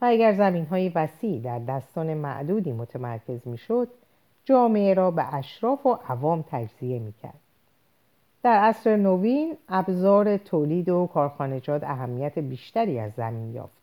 و 0.01 0.05
اگر 0.05 0.33
زمین 0.33 0.65
های 0.65 0.89
وسیع 0.89 1.41
در 1.41 1.59
دستان 1.59 2.13
معدودی 2.13 2.71
متمرکز 2.71 3.47
می‌شد 3.47 3.87
جامعه 4.45 4.93
را 4.93 5.11
به 5.11 5.35
اشراف 5.35 5.85
و 5.85 5.93
عوام 6.09 6.45
تجزیه 6.51 6.99
می‌کرد. 6.99 7.39
در 8.43 8.59
عصر 8.59 8.95
نوین 8.95 9.57
ابزار 9.69 10.37
تولید 10.37 10.89
و 10.89 11.09
کارخانجات 11.13 11.83
اهمیت 11.83 12.39
بیشتری 12.39 12.99
از 12.99 13.11
زمین 13.17 13.53
یافت 13.53 13.77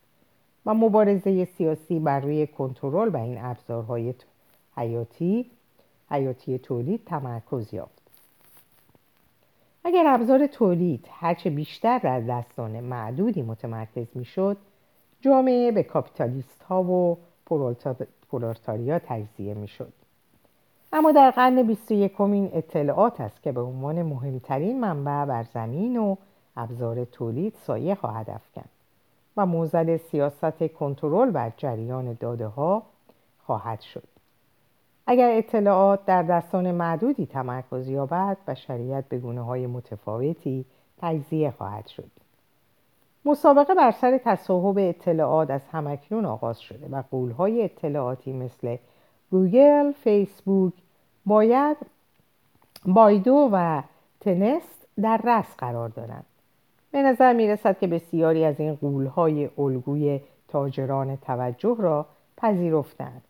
و 0.66 0.74
مبارزه 0.74 1.44
سیاسی 1.44 1.98
بر 1.98 2.20
روی 2.20 2.46
کنترل 2.46 3.10
به 3.10 3.20
این 3.20 3.38
ابزارهای 3.44 4.14
حیاتی 4.76 5.50
حیاتی 6.10 6.58
تولید 6.58 7.04
تمرکز 7.06 7.74
یافت. 7.74 8.02
اگر 9.84 10.04
ابزار 10.06 10.46
تولید 10.46 11.08
هرچه 11.10 11.50
بیشتر 11.50 11.98
در 11.98 12.20
دستان 12.20 12.80
معدودی 12.80 13.42
متمرکز 13.42 14.06
می‌شد 14.14 14.56
جامعه 15.20 15.72
به 15.72 15.82
کاپیتالیست 15.82 16.62
ها 16.62 16.82
و 16.82 17.18
پرولتاریا 18.30 18.98
تجزیه 18.98 19.54
می‌شد. 19.54 19.92
اما 20.92 21.12
در 21.12 21.30
قرن 21.30 21.62
21 21.62 22.20
این 22.20 22.50
اطلاعات 22.52 23.20
است 23.20 23.42
که 23.42 23.52
به 23.52 23.60
عنوان 23.60 24.02
مهمترین 24.02 24.80
منبع 24.80 25.24
بر 25.24 25.42
زمین 25.42 25.96
و 25.96 26.16
ابزار 26.56 27.04
تولید 27.04 27.54
سایه 27.54 27.94
خواهد 27.94 28.30
افکند 28.30 28.68
و 29.36 29.46
موزل 29.46 29.96
سیاست 29.96 30.66
کنترل 30.66 31.30
بر 31.30 31.52
جریان 31.56 32.16
داده 32.20 32.46
ها 32.46 32.82
خواهد 33.46 33.80
شد. 33.80 34.08
اگر 35.06 35.38
اطلاعات 35.38 36.04
در 36.04 36.22
دستان 36.22 36.70
معدودی 36.70 37.26
تمرکز 37.26 37.88
یابد 37.88 38.36
بشریت 38.46 39.04
به 39.08 39.18
گونه 39.18 39.44
های 39.44 39.66
متفاوتی 39.66 40.64
تجزیه 40.98 41.50
خواهد 41.50 41.86
شد. 41.86 42.10
مسابقه 43.24 43.74
بر 43.74 43.90
سر 43.90 44.18
تصاحب 44.24 44.78
اطلاعات 44.78 45.50
از 45.50 45.60
همکنون 45.72 46.26
آغاز 46.26 46.60
شده 46.60 46.88
و 46.88 47.02
قولهای 47.10 47.64
اطلاعاتی 47.64 48.32
مثل 48.32 48.76
گوگل، 49.30 49.92
فیسبوک 49.92 50.72
باید 51.26 51.76
بایدو 52.86 53.48
و 53.52 53.82
تنست 54.20 54.86
در 55.02 55.20
رس 55.24 55.56
قرار 55.58 55.88
دارند 55.88 56.24
به 56.90 57.02
نظر 57.02 57.32
می 57.32 57.48
رسد 57.48 57.78
که 57.78 57.86
بسیاری 57.86 58.44
از 58.44 58.60
این 58.60 58.74
قولهای 58.74 59.50
الگوی 59.58 60.20
تاجران 60.48 61.16
توجه 61.16 61.76
را 61.78 62.06
پذیرفتند 62.36 63.22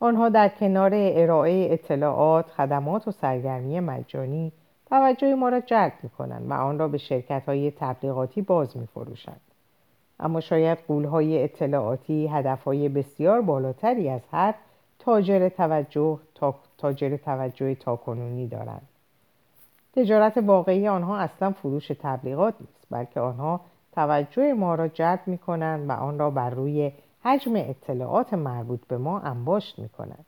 آنها 0.00 0.28
در 0.28 0.48
کنار 0.48 0.90
ارائه 0.94 1.68
اطلاعات، 1.70 2.46
خدمات 2.46 3.08
و 3.08 3.10
سرگرمی 3.10 3.80
مجانی 3.80 4.52
توجه 4.86 5.34
ما 5.34 5.48
را 5.48 5.60
جلب 5.60 5.92
می 6.02 6.08
کنند 6.08 6.50
و 6.50 6.54
آن 6.54 6.78
را 6.78 6.88
به 6.88 6.98
شرکت 6.98 7.42
های 7.46 7.70
تبلیغاتی 7.70 8.42
باز 8.42 8.76
می 8.76 8.86
فروشند. 8.86 9.40
اما 10.20 10.40
شاید 10.40 10.78
قولهای 10.88 11.44
اطلاعاتی 11.44 12.26
هدفهای 12.26 12.88
بسیار 12.88 13.40
بالاتری 13.40 14.08
از 14.08 14.20
هر 14.32 14.54
تاجر 14.98 15.48
توجه 15.48 16.18
تا 16.34 16.54
تاجر 16.80 17.16
توجه 17.16 17.74
تاکنونی 17.74 18.46
دارند. 18.46 18.88
تجارت 19.92 20.38
واقعی 20.38 20.88
آنها 20.88 21.18
اصلا 21.18 21.50
فروش 21.50 21.88
تبلیغات 21.88 22.54
نیست 22.60 22.86
بلکه 22.90 23.20
آنها 23.20 23.60
توجه 23.92 24.52
ما 24.52 24.74
را 24.74 24.88
جلب 24.88 25.20
می 25.26 25.38
کنند 25.38 25.88
و 25.88 25.92
آن 25.92 26.18
را 26.18 26.30
بر 26.30 26.50
روی 26.50 26.92
حجم 27.24 27.52
اطلاعات 27.56 28.34
مربوط 28.34 28.80
به 28.88 28.98
ما 28.98 29.20
انباشت 29.20 29.78
می 29.78 29.88
کنند 29.88 30.24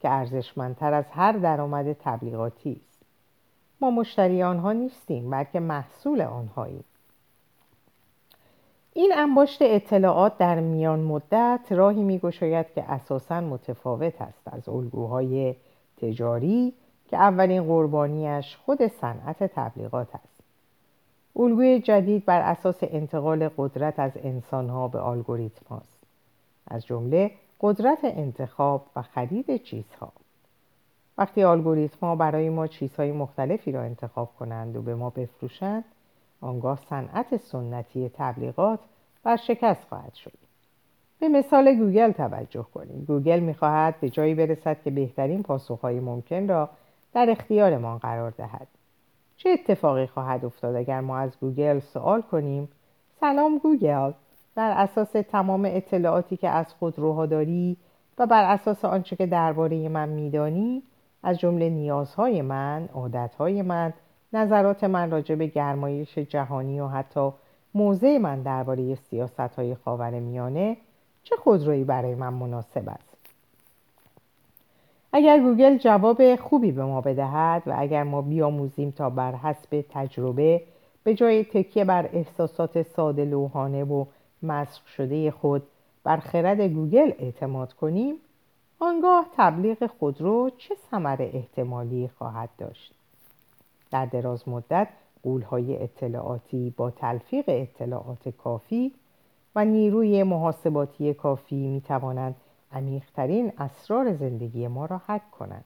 که 0.00 0.10
ارزشمندتر 0.10 0.94
از 0.94 1.04
هر 1.10 1.32
درآمد 1.32 1.92
تبلیغاتی 1.92 2.80
است. 2.86 3.02
ما 3.80 3.90
مشتری 3.90 4.42
آنها 4.42 4.72
نیستیم 4.72 5.30
بلکه 5.30 5.60
محصول 5.60 6.20
آنهاییم. 6.20 6.84
این 8.94 9.12
انباشت 9.16 9.58
اطلاعات 9.62 10.38
در 10.38 10.60
میان 10.60 11.00
مدت 11.00 11.60
راهی 11.70 12.02
میگشاید 12.02 12.66
که 12.74 12.82
اساسا 12.92 13.40
متفاوت 13.40 14.22
است 14.22 14.42
از 14.46 14.68
الگوهای 14.68 15.54
تجاری 16.02 16.72
که 17.08 17.16
اولین 17.16 17.64
قربانیش 17.64 18.56
خود 18.56 18.86
صنعت 18.86 19.42
تبلیغات 19.42 20.14
است. 20.14 20.40
الگوی 21.36 21.80
جدید 21.80 22.24
بر 22.24 22.40
اساس 22.40 22.78
انتقال 22.82 23.48
قدرت 23.56 23.98
از 23.98 24.12
انسانها 24.16 24.88
به 24.88 25.06
الگوریتم 25.06 25.66
هاست. 25.70 25.98
از 26.66 26.86
جمله 26.86 27.30
قدرت 27.60 27.98
انتخاب 28.02 28.86
و 28.96 29.02
خرید 29.02 29.56
چیزها. 29.56 30.12
وقتی 31.18 31.42
الگوریتم 31.42 32.06
ها 32.06 32.16
برای 32.16 32.50
ما 32.50 32.66
چیزهای 32.66 33.12
مختلفی 33.12 33.72
را 33.72 33.82
انتخاب 33.82 34.30
کنند 34.38 34.76
و 34.76 34.82
به 34.82 34.94
ما 34.94 35.10
بفروشند 35.10 35.84
آنگاه 36.40 36.78
صنعت 36.90 37.36
سنتی 37.36 38.08
تبلیغات 38.08 38.80
ورشکست 39.22 39.88
خواهد 39.88 40.14
شد. 40.14 40.41
به 41.22 41.28
مثال 41.28 41.74
گوگل 41.74 42.12
توجه 42.12 42.66
کنید 42.74 43.06
گوگل 43.06 43.40
می‌خواهد 43.40 44.00
به 44.00 44.10
جایی 44.10 44.34
برسد 44.34 44.82
که 44.82 44.90
بهترین 44.90 45.42
پاسخهای 45.42 46.00
ممکن 46.00 46.48
را 46.48 46.70
در 47.14 47.30
اختیارمان 47.30 47.98
قرار 47.98 48.30
دهد. 48.30 48.66
چه 49.36 49.50
اتفاقی 49.50 50.06
خواهد 50.06 50.44
افتاد 50.44 50.76
اگر 50.76 51.00
ما 51.00 51.18
از 51.18 51.38
گوگل 51.40 51.78
سوال 51.78 52.22
کنیم؟ 52.22 52.68
سلام 53.20 53.58
گوگل. 53.58 54.12
بر 54.54 54.70
اساس 54.70 55.12
تمام 55.12 55.64
اطلاعاتی 55.64 56.36
که 56.36 56.48
از 56.48 56.74
خودروها 56.74 57.26
داری 57.26 57.76
و 58.18 58.26
بر 58.26 58.52
اساس 58.54 58.84
آنچه 58.84 59.16
که 59.16 59.26
درباره 59.26 59.88
من 59.88 60.08
میدانی 60.08 60.82
از 61.22 61.38
جمله 61.38 61.70
نیازهای 61.70 62.42
من، 62.42 62.88
عادتهای 62.94 63.62
من، 63.62 63.92
نظرات 64.32 64.84
من 64.84 65.10
راجع 65.10 65.34
به 65.34 65.46
گرمایش 65.46 66.18
جهانی 66.18 66.80
و 66.80 66.86
حتی 66.86 67.30
موضع 67.74 68.18
من 68.18 68.42
درباره 68.42 68.94
سیاست 68.94 69.40
های 69.40 69.74
خاور 69.74 70.10
میانه 70.10 70.76
چه 71.22 71.36
خودرویی 71.36 71.84
برای 71.84 72.14
من 72.14 72.34
مناسب 72.34 72.88
است؟ 72.88 73.16
اگر 75.12 75.40
گوگل 75.40 75.78
جواب 75.78 76.36
خوبی 76.36 76.72
به 76.72 76.84
ما 76.84 77.00
بدهد 77.00 77.62
و 77.66 77.74
اگر 77.78 78.02
ما 78.02 78.22
بیاموزیم 78.22 78.90
تا 78.90 79.10
بر 79.10 79.34
حسب 79.34 79.84
تجربه 79.90 80.62
به 81.04 81.14
جای 81.14 81.44
تکیه 81.44 81.84
بر 81.84 82.10
احساسات 82.12 82.82
ساده 82.82 83.24
لوحانه 83.24 83.84
و 83.84 84.04
مسخ 84.42 84.86
شده 84.86 85.30
خود 85.30 85.62
بر 86.04 86.16
خرد 86.16 86.60
گوگل 86.60 87.12
اعتماد 87.18 87.72
کنیم 87.72 88.14
آنگاه 88.78 89.26
تبلیغ 89.36 89.86
خودرو 89.86 90.50
چه 90.58 90.74
ثمر 90.90 91.16
احتمالی 91.20 92.10
خواهد 92.18 92.48
داشت؟ 92.58 92.94
در 93.90 94.06
دراز 94.06 94.48
مدت 94.48 94.88
قولهای 95.22 95.82
اطلاعاتی 95.82 96.74
با 96.76 96.90
تلفیق 96.90 97.44
اطلاعات 97.48 98.28
کافی 98.28 98.92
و 99.56 99.64
نیروی 99.64 100.22
محاسباتی 100.22 101.14
کافی 101.14 101.66
می 101.66 101.80
توانند 101.80 102.36
عمیقترین 102.72 103.52
اسرار 103.58 104.12
زندگی 104.12 104.68
ما 104.68 104.86
را 104.86 105.00
حک 105.06 105.30
کنند 105.30 105.64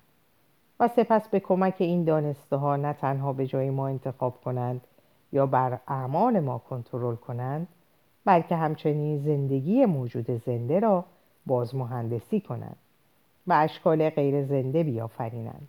و 0.81 0.89
سپس 0.89 1.29
به 1.29 1.41
کمک 1.41 1.75
این 1.79 2.05
دانسته 2.05 2.57
ها 2.57 2.77
نه 2.77 2.93
تنها 2.93 3.33
به 3.33 3.47
جای 3.47 3.71
ما 3.71 3.89
انتخاب 3.89 4.41
کنند 4.45 4.81
یا 5.33 5.47
بر 5.47 5.79
اعمال 5.89 6.41
ما 6.41 6.59
کنترل 6.59 7.15
کنند 7.15 7.69
بلکه 8.25 8.57
همچنین 8.57 9.19
زندگی 9.19 9.85
موجود 9.85 10.31
زنده 10.31 10.81
را 10.81 11.05
بازمهندسی 11.47 12.41
کنند 12.41 12.77
و 13.47 13.53
اشکال 13.53 14.11
غیر 14.11 14.45
زنده 14.45 14.83
بیافرینند. 14.83 15.69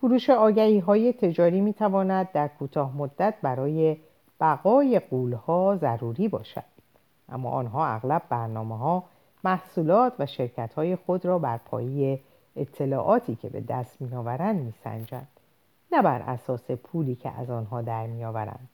فروش 0.00 0.30
آگهی 0.30 0.78
های 0.78 1.12
تجاری 1.12 1.60
می 1.60 1.72
تواند 1.72 2.32
در 2.32 2.48
کوتاه 2.48 2.96
مدت 2.96 3.34
برای 3.42 3.96
بقای 4.40 4.98
قولها 4.98 5.76
ضروری 5.76 6.28
باشد. 6.28 6.73
اما 7.28 7.50
آنها 7.50 7.86
اغلب 7.86 8.22
برنامه 8.28 8.78
ها 8.78 9.04
محصولات 9.44 10.12
و 10.18 10.26
شرکت 10.26 10.74
های 10.74 10.96
خود 10.96 11.26
را 11.26 11.38
بر 11.38 11.56
پایی 11.56 12.20
اطلاعاتی 12.56 13.34
که 13.34 13.48
به 13.48 13.60
دست 13.60 14.00
می 14.00 14.14
آورند 14.14 14.60
می 14.60 14.72
سنجند. 14.84 15.28
نه 15.92 16.02
بر 16.02 16.22
اساس 16.22 16.70
پولی 16.70 17.14
که 17.14 17.30
از 17.30 17.50
آنها 17.50 17.82
در 17.82 18.06
می 18.06 18.24
آورند. 18.24 18.68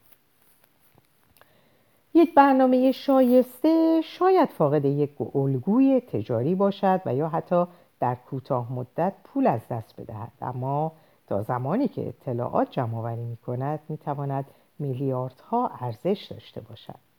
یک 2.14 2.34
برنامه 2.34 2.92
شایسته 2.92 4.00
شاید 4.04 4.48
فاقد 4.48 4.84
یک 4.84 5.10
الگوی 5.34 6.00
تجاری 6.00 6.54
باشد 6.54 7.00
و 7.06 7.14
یا 7.14 7.28
حتی 7.28 7.64
در 8.00 8.14
کوتاه 8.14 8.72
مدت 8.72 9.12
پول 9.24 9.46
از 9.46 9.60
دست 9.70 10.00
بدهد 10.00 10.32
اما 10.42 10.92
تا 11.26 11.42
زمانی 11.42 11.88
که 11.88 12.08
اطلاعات 12.08 12.70
جمع 12.70 12.98
آوری 12.98 13.22
می 13.22 13.36
کند 13.36 13.80
می 13.88 13.98
تواند 13.98 14.44
میلیاردها 14.78 15.70
ارزش 15.80 16.26
داشته 16.30 16.60
باشد 16.60 17.09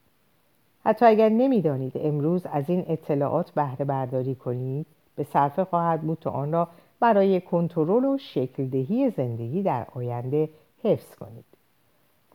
حتی 0.84 1.06
اگر 1.06 1.30
نمی‌دانید 1.30 1.92
امروز 1.96 2.46
از 2.46 2.70
این 2.70 2.86
اطلاعات 2.88 3.52
بهره 3.52 3.86
برداری 3.86 4.36
کنید 4.36 4.86
به 5.16 5.24
صرفه 5.24 5.64
خواهد 5.64 6.02
بود 6.02 6.18
تا 6.22 6.30
آن 6.30 6.52
را 6.52 6.68
برای 7.00 7.42
کنترل 7.42 8.06
و 8.06 8.18
شکل 8.18 8.66
دهی 8.66 9.10
زندگی 9.10 9.64
در 9.64 9.88
آینده 9.96 10.50
حفظ 10.84 11.16
کنید 11.16 11.46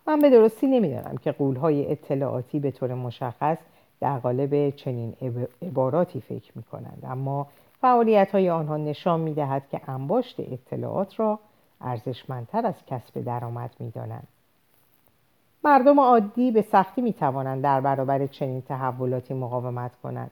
من 0.06 0.20
به 0.20 0.30
درستی 0.30 0.66
نمی‌دانم 0.66 1.16
که 1.16 1.32
قولهای 1.32 1.92
اطلاعاتی 1.92 2.60
به 2.60 2.70
طور 2.70 2.94
مشخص 2.94 3.58
در 4.00 4.18
قالب 4.18 4.70
چنین 4.70 5.14
عباراتی 5.62 6.20
فکر 6.20 6.52
می 6.54 6.62
کنند 6.62 7.02
اما 7.06 7.46
فعالیت 7.80 8.32
های 8.32 8.50
آنها 8.50 8.76
نشان 8.76 9.20
می 9.20 9.34
دهد 9.34 9.68
که 9.70 9.90
انباشت 9.90 10.40
اطلاعات 10.40 11.20
را 11.20 11.38
ارزشمندتر 11.80 12.66
از 12.66 12.74
کسب 12.86 13.24
درآمد 13.24 13.70
می 13.78 13.90
دانند. 13.90 14.28
مردم 15.66 16.00
عادی 16.00 16.50
به 16.50 16.62
سختی 16.62 17.02
می 17.02 17.12
توانند 17.12 17.62
در 17.62 17.80
برابر 17.80 18.26
چنین 18.26 18.62
تحولاتی 18.62 19.34
مقاومت 19.34 19.96
کنند. 20.02 20.30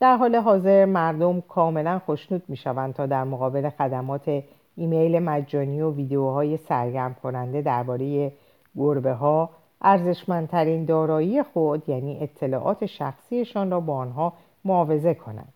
در 0.00 0.16
حال 0.16 0.36
حاضر 0.36 0.84
مردم 0.84 1.40
کاملا 1.40 1.98
خوشنود 1.98 2.42
می 2.48 2.56
شوند 2.56 2.94
تا 2.94 3.06
در 3.06 3.24
مقابل 3.24 3.70
خدمات 3.70 4.42
ایمیل 4.76 5.18
مجانی 5.18 5.80
و 5.80 5.90
ویدیوهای 5.90 6.56
سرگرم 6.56 7.14
کننده 7.22 7.62
درباره 7.62 8.32
گربه 8.76 9.12
ها 9.12 9.50
ارزشمندترین 9.82 10.84
دارایی 10.84 11.42
خود 11.42 11.88
یعنی 11.88 12.18
اطلاعات 12.20 12.86
شخصیشان 12.86 13.70
را 13.70 13.80
با 13.80 13.96
آنها 13.96 14.32
معاوضه 14.64 15.14
کنند. 15.14 15.52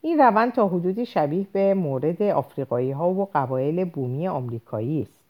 این 0.00 0.18
روند 0.18 0.52
تا 0.52 0.68
حدودی 0.68 1.06
شبیه 1.06 1.46
به 1.52 1.74
مورد 1.74 2.22
آفریقایی 2.22 2.90
ها 2.90 3.10
و 3.10 3.28
قبایل 3.34 3.84
بومی 3.84 4.28
آمریکایی 4.28 5.02
است. 5.02 5.25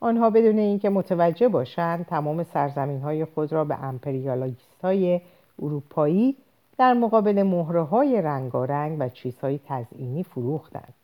آنها 0.00 0.30
بدون 0.30 0.58
اینکه 0.58 0.90
متوجه 0.90 1.48
باشند 1.48 2.06
تمام 2.06 2.42
سرزمین 2.42 3.00
های 3.00 3.24
خود 3.24 3.52
را 3.52 3.64
به 3.64 3.84
امپریالیست 3.84 4.84
های 4.84 5.20
اروپایی 5.62 6.36
در 6.78 6.94
مقابل 6.94 7.42
مهره 7.42 7.82
های 7.82 8.22
رنگارنگ 8.22 8.96
و 9.00 9.08
چیزهای 9.08 9.60
تزئینی 9.68 10.22
فروختند. 10.22 10.94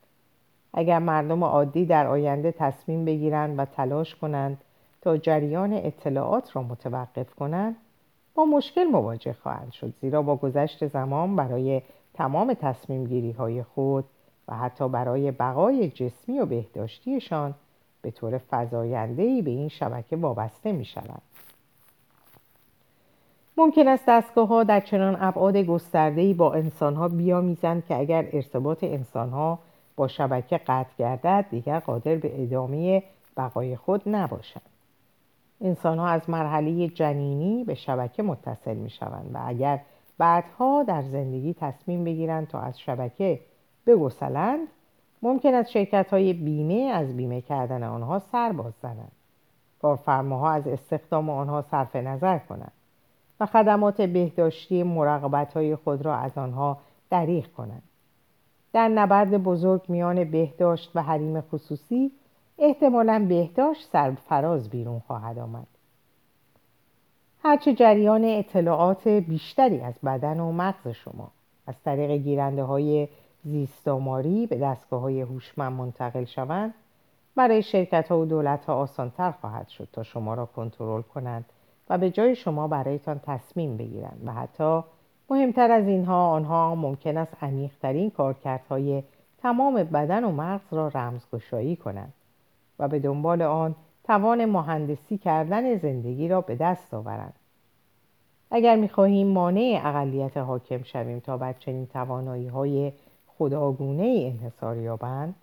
اگر 0.75 0.99
مردم 0.99 1.45
عادی 1.45 1.87
در 1.87 2.07
آینده 2.07 2.53
تصمیم 2.53 3.05
بگیرند 3.05 3.59
و 3.59 3.65
تلاش 3.65 4.15
کنند 4.15 4.59
تا 5.01 5.17
جریان 5.17 5.73
اطلاعات 5.73 6.57
را 6.57 6.63
متوقف 6.63 7.35
کنند 7.35 7.77
با 8.35 8.45
مشکل 8.45 8.85
مواجه 8.85 9.33
خواهند 9.33 9.73
شد 9.73 9.95
زیرا 10.01 10.23
با 10.23 10.37
گذشت 10.37 10.87
زمان 10.87 11.37
برای 11.37 11.83
تمام 12.15 12.55
تصمیم 12.55 13.05
گیری 13.05 13.33
های 13.33 13.63
خود 13.63 14.05
و 14.49 14.57
حتی 14.57 14.89
برای 14.89 15.31
بقای 15.31 15.89
جسمی 15.89 16.41
و 16.41 16.47
بهداشتیشان 16.47 17.55
به 18.03 18.11
طور 18.11 18.38
فضایندهی 18.38 19.43
به 19.43 19.51
این 19.51 19.69
شبکه 19.69 20.17
وابسته 20.17 20.73
می 20.73 20.85
شوند. 20.85 21.23
ممکن 23.57 23.88
است 23.88 24.05
دستگاه 24.09 24.49
ها 24.49 24.65
در 24.65 24.81
چنان 24.81 25.17
ابعاد 25.21 25.57
گستردهی 25.57 26.35
با 26.35 26.53
انسان 26.53 26.95
ها 26.95 27.09
بیامیزند 27.09 27.87
که 27.87 27.99
اگر 27.99 28.29
ارتباط 28.33 28.85
انسان 28.85 29.31
ها 29.31 29.59
با 29.97 30.09
شبکه 30.09 30.59
قطع 30.59 30.91
گردد 30.99 31.47
دیگر 31.51 31.79
قادر 31.79 32.17
به 32.17 32.43
ادامه 32.43 33.03
بقای 33.37 33.77
خود 33.77 34.03
نباشند. 34.07 34.62
انسان 35.61 35.99
ها 35.99 36.09
از 36.09 36.31
مرحله 36.31 36.88
جنینی 36.88 37.65
به 37.65 37.75
شبکه 37.75 38.23
متصل 38.23 38.75
می 38.75 38.91
شوند 38.91 39.31
و 39.35 39.38
اگر 39.47 39.81
بعدها 40.19 40.83
در 40.83 41.03
زندگی 41.03 41.55
تصمیم 41.55 42.05
بگیرند 42.05 42.49
تا 42.49 42.61
از 42.61 42.81
شبکه 42.81 43.41
بگسلند 43.87 44.69
ممکن 45.23 45.55
است 45.55 45.71
شرکت 45.71 46.11
های 46.11 46.33
بیمه 46.33 46.91
از 46.95 47.17
بیمه 47.17 47.41
کردن 47.41 47.83
آنها 47.83 48.19
سر 48.19 48.53
باز 48.53 48.73
زنند 48.83 49.13
کارفرماها 49.83 50.51
از 50.51 50.67
استخدام 50.67 51.31
آنها 51.31 51.63
صرف 51.63 51.97
نظر 51.97 52.39
کنند 52.39 52.73
و 53.41 53.47
خدمات 53.47 54.01
بهداشتی 54.01 54.83
مراقبت 54.83 55.53
های 55.53 55.77
خود 55.77 56.03
را 56.03 56.17
از 56.17 56.39
آنها 56.39 56.79
دریغ 57.11 57.47
کنند. 57.47 57.83
در 58.73 58.89
نبرد 58.89 59.43
بزرگ 59.43 59.83
میان 59.89 60.25
بهداشت 60.25 60.91
و 60.95 61.03
حریم 61.03 61.41
خصوصی 61.41 62.13
احتمالا 62.59 63.27
بهداشت 63.29 63.89
سرفراز 63.93 64.71
بیرون 64.71 65.03
خواهد 65.07 65.39
آمد. 65.39 65.67
هرچه 67.43 67.75
جریان 67.75 68.25
اطلاعات 68.25 69.09
بیشتری 69.09 69.81
از 69.81 69.95
بدن 70.05 70.41
و 70.41 70.53
مغز 70.53 70.89
شما 70.89 71.31
از 71.67 71.75
طریق 71.85 72.11
گیرنده 72.11 72.63
های 72.63 73.09
زیستاماری 73.45 74.47
به 74.47 74.57
دستگاه 74.57 75.01
های 75.01 75.21
هوشمند 75.21 75.73
منتقل 75.73 76.25
شوند. 76.25 76.75
برای 77.37 77.63
شرکت 77.63 78.09
ها 78.09 78.19
و 78.19 78.25
دولت 78.25 78.65
ها 78.65 78.75
آسانتر 78.75 79.31
خواهد 79.31 79.69
شد 79.69 79.89
تا 79.93 80.03
شما 80.03 80.35
را 80.35 80.47
کنترل 80.47 81.03
کنند 81.03 81.45
و 81.89 81.99
به 81.99 82.11
جای 82.11 82.35
شما 82.35 82.69
برایتان 82.69 83.21
تصمیم 83.27 83.77
بگیرند 83.77 84.23
و 84.27 84.33
حتی 84.33 84.83
مهمتر 85.31 85.71
از 85.71 85.87
اینها 85.87 86.31
آنها 86.31 86.75
ممکن 86.75 87.17
است 87.17 87.37
عمیقترین 87.43 88.11
کارکردهای 88.11 89.03
تمام 89.39 89.75
بدن 89.75 90.25
و 90.25 90.33
مغز 90.33 90.73
را 90.73 90.89
رمزگشایی 90.89 91.77
کنند 91.77 92.13
و 92.79 92.89
به 92.89 92.99
دنبال 92.99 93.43
آن 93.43 93.75
توان 94.05 94.45
مهندسی 94.45 95.19
کردن 95.19 95.77
زندگی 95.77 96.29
را 96.29 96.41
به 96.41 96.57
دست 96.57 96.95
آورند. 96.95 97.35
اگر 98.51 98.77
می‌خواهیم 98.77 99.27
مانع 99.27 99.81
اقلیت 99.85 100.37
حاکم 100.37 100.83
شویم 100.83 101.21
تا 101.21 101.37
بر 101.37 101.53
چنین 101.53 101.87
توانایی 101.87 102.47
های 102.47 102.93
خداگونه 103.43 104.03
ای 104.03 104.27
انحصار 104.27 104.77
یابند 104.77 105.35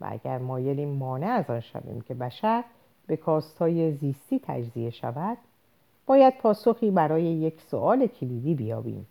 و 0.00 0.06
اگر 0.10 0.38
مایلیم 0.38 0.88
مانع 0.88 1.26
از 1.26 1.50
آن 1.50 1.60
شویم 1.60 2.00
که 2.00 2.14
بشر 2.14 2.64
به 3.06 3.16
کاستای 3.16 3.92
زیستی 3.92 4.40
تجزیه 4.42 4.90
شود 4.90 5.38
باید 6.06 6.38
پاسخی 6.38 6.90
برای 6.90 7.22
یک 7.22 7.60
سوال 7.60 8.06
کلیدی 8.06 8.54
بیابیم. 8.54 9.06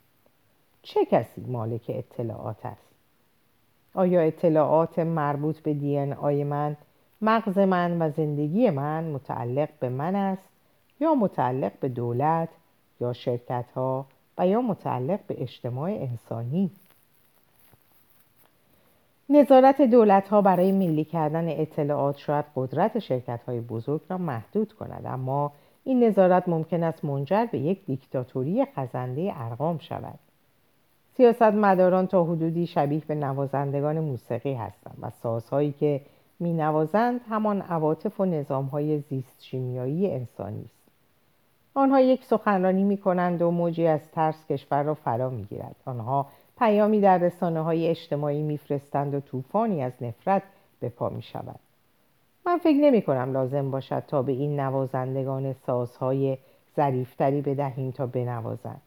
چه 0.82 1.06
کسی 1.06 1.42
مالک 1.42 1.86
اطلاعات 1.90 2.66
است؟ 2.66 2.88
آیا 3.94 4.22
اطلاعات 4.22 5.00
مربوط 5.00 5.60
به 5.60 5.74
دی 5.74 6.00
آی 6.00 6.44
من 6.44 6.78
مغز 7.22 7.58
من 7.58 8.02
و 8.02 8.10
زندگی 8.10 8.70
من 8.70 9.04
متعلق 9.04 9.70
به 9.80 9.90
من 9.90 10.16
است 10.16 10.50
یا 11.00 11.14
متعلق 11.14 11.72
به 11.80 11.90
دولت 11.90 12.50
یا 13.02 13.14
شرکت 13.14 13.66
ها 13.76 14.06
و 14.38 14.48
یا 14.48 14.62
متعلق 14.62 15.20
به 15.28 15.42
اجتماع 15.42 15.90
انسانی؟ 15.90 16.72
نظارت 19.30 19.82
دولت 19.82 20.28
ها 20.28 20.42
برای 20.42 20.72
ملی 20.72 21.04
کردن 21.04 21.50
اطلاعات 21.50 22.18
شاید 22.18 22.46
قدرت 22.56 23.00
شرکت 23.00 23.40
های 23.44 23.62
بزرگ 23.62 24.02
را 24.10 24.18
محدود 24.18 24.74
کند 24.74 25.04
اما 25.06 25.52
این 25.84 26.04
نظارت 26.04 26.50
ممکن 26.50 26.84
است 26.84 27.06
منجر 27.06 27.46
به 27.46 27.60
یک 27.60 27.86
دیکتاتوری 27.86 28.66
خزنده 28.66 29.34
ارقام 29.36 29.78
شود 29.78 30.20
سیاستمداران 31.18 32.08
تا 32.08 32.24
حدودی 32.24 32.68
شبیه 32.68 33.02
به 33.08 33.16
نوازندگان 33.16 34.00
موسیقی 34.00 34.54
هستند 34.54 34.98
و 35.02 35.10
سازهایی 35.10 35.72
که 35.72 36.02
می 36.40 36.54
نوازند 36.54 37.22
همان 37.30 37.62
عواطف 37.62 38.20
و 38.20 38.26
نظامهای 38.26 39.00
زیست 39.00 39.44
شیمیایی 39.44 40.12
انسانی 40.12 40.66
است 40.66 40.84
آنها 41.74 42.00
یک 42.02 42.24
سخنرانی 42.24 42.84
می 42.84 42.98
کنند 42.98 43.42
و 43.42 43.52
موجی 43.52 43.88
از 43.88 44.12
ترس 44.12 44.46
کشور 44.50 44.84
را 44.84 44.94
فرا 44.94 45.30
می 45.30 45.44
گیرد. 45.44 45.76
آنها 45.86 46.28
پیامی 46.58 47.02
در 47.02 47.18
رسانه 47.18 47.62
های 47.62 47.88
اجتماعی 47.88 48.42
میفرستند 48.42 49.14
و 49.14 49.20
طوفانی 49.20 49.84
از 49.84 49.94
نفرت 50.02 50.44
به 50.80 50.90
پا 50.90 51.10
می 51.10 51.22
شود. 51.22 51.60
من 52.46 52.58
فکر 52.58 52.78
نمی 52.78 53.02
کنم 53.02 53.34
لازم 53.34 53.72
باشد 53.72 54.04
تا 54.08 54.22
به 54.22 54.32
این 54.32 54.60
نوازندگان 54.60 55.54
سازهای 55.54 56.38
ظریفتری 56.76 57.42
بدهیم 57.42 57.92
تا 57.92 58.06
بنوازند. 58.06 58.82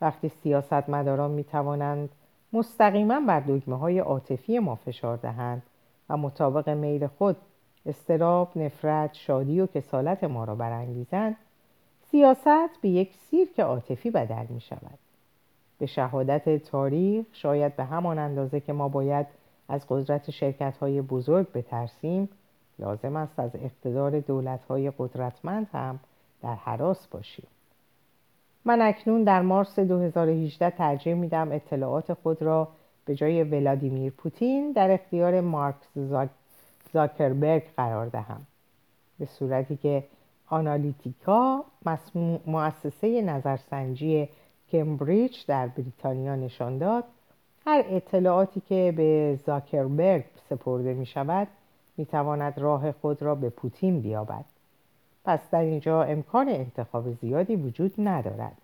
وقتی 0.00 0.28
سیاستمداران 0.28 1.30
می 1.30 1.44
توانند 1.44 2.08
مستقیما 2.52 3.20
بر 3.20 3.40
دگمه 3.40 3.78
های 3.78 3.98
عاطفی 3.98 4.58
ما 4.58 4.74
فشار 4.74 5.16
دهند 5.16 5.62
و 6.08 6.16
مطابق 6.16 6.68
میل 6.68 7.06
خود 7.06 7.36
استراب، 7.86 8.58
نفرت، 8.58 9.14
شادی 9.14 9.60
و 9.60 9.66
کسالت 9.66 10.24
ما 10.24 10.44
را 10.44 10.54
برانگیزند 10.54 11.36
سیاست 12.10 12.80
به 12.80 12.88
یک 12.88 13.14
سیرک 13.14 13.60
عاطفی 13.60 14.10
بدل 14.10 14.46
می 14.48 14.60
شود 14.60 14.98
به 15.78 15.86
شهادت 15.86 16.56
تاریخ 16.56 17.26
شاید 17.32 17.76
به 17.76 17.84
همان 17.84 18.18
اندازه 18.18 18.60
که 18.60 18.72
ما 18.72 18.88
باید 18.88 19.26
از 19.68 19.86
قدرت 19.88 20.30
شرکت 20.30 20.76
های 20.76 21.00
بزرگ 21.00 21.52
بترسیم 21.52 22.28
لازم 22.78 23.16
است 23.16 23.38
از 23.38 23.50
اقتدار 23.54 24.20
دولت 24.20 24.64
های 24.64 24.92
قدرتمند 24.98 25.66
هم 25.72 26.00
در 26.42 26.54
حراس 26.54 27.06
باشیم. 27.06 27.46
من 28.64 28.82
اکنون 28.82 29.24
در 29.24 29.42
مارس 29.42 29.78
2018 29.78 30.70
ترجیح 30.70 31.14
میدم 31.14 31.52
اطلاعات 31.52 32.12
خود 32.12 32.42
را 32.42 32.68
به 33.04 33.14
جای 33.14 33.44
ولادیمیر 33.44 34.12
پوتین 34.12 34.72
در 34.72 34.90
اختیار 34.90 35.40
مارکس 35.40 35.88
زاکربرگ 36.92 37.62
قرار 37.76 38.06
دهم. 38.06 38.46
به 39.18 39.26
صورتی 39.26 39.76
که 39.76 40.04
آنالیتیکا 40.46 41.64
مؤسسه 42.46 43.22
نظرسنجی 43.22 44.28
کمبریج 44.72 45.36
در 45.46 45.66
بریتانیا 45.66 46.36
نشان 46.36 46.78
داد. 46.78 47.04
هر 47.66 47.84
اطلاعاتی 47.88 48.62
که 48.68 48.94
به 48.96 49.38
زاکربرگ 49.46 50.24
سپرده 50.50 50.94
می 50.94 51.06
شود 51.06 51.48
می 51.96 52.06
تواند 52.06 52.58
راه 52.58 52.92
خود 52.92 53.22
را 53.22 53.34
به 53.34 53.50
پوتین 53.50 54.00
بیابد. 54.00 54.44
پس 55.24 55.50
در 55.50 55.60
اینجا 55.60 56.02
امکان 56.02 56.48
انتخاب 56.48 57.12
زیادی 57.12 57.56
وجود 57.56 57.94
ندارد. 57.98 58.56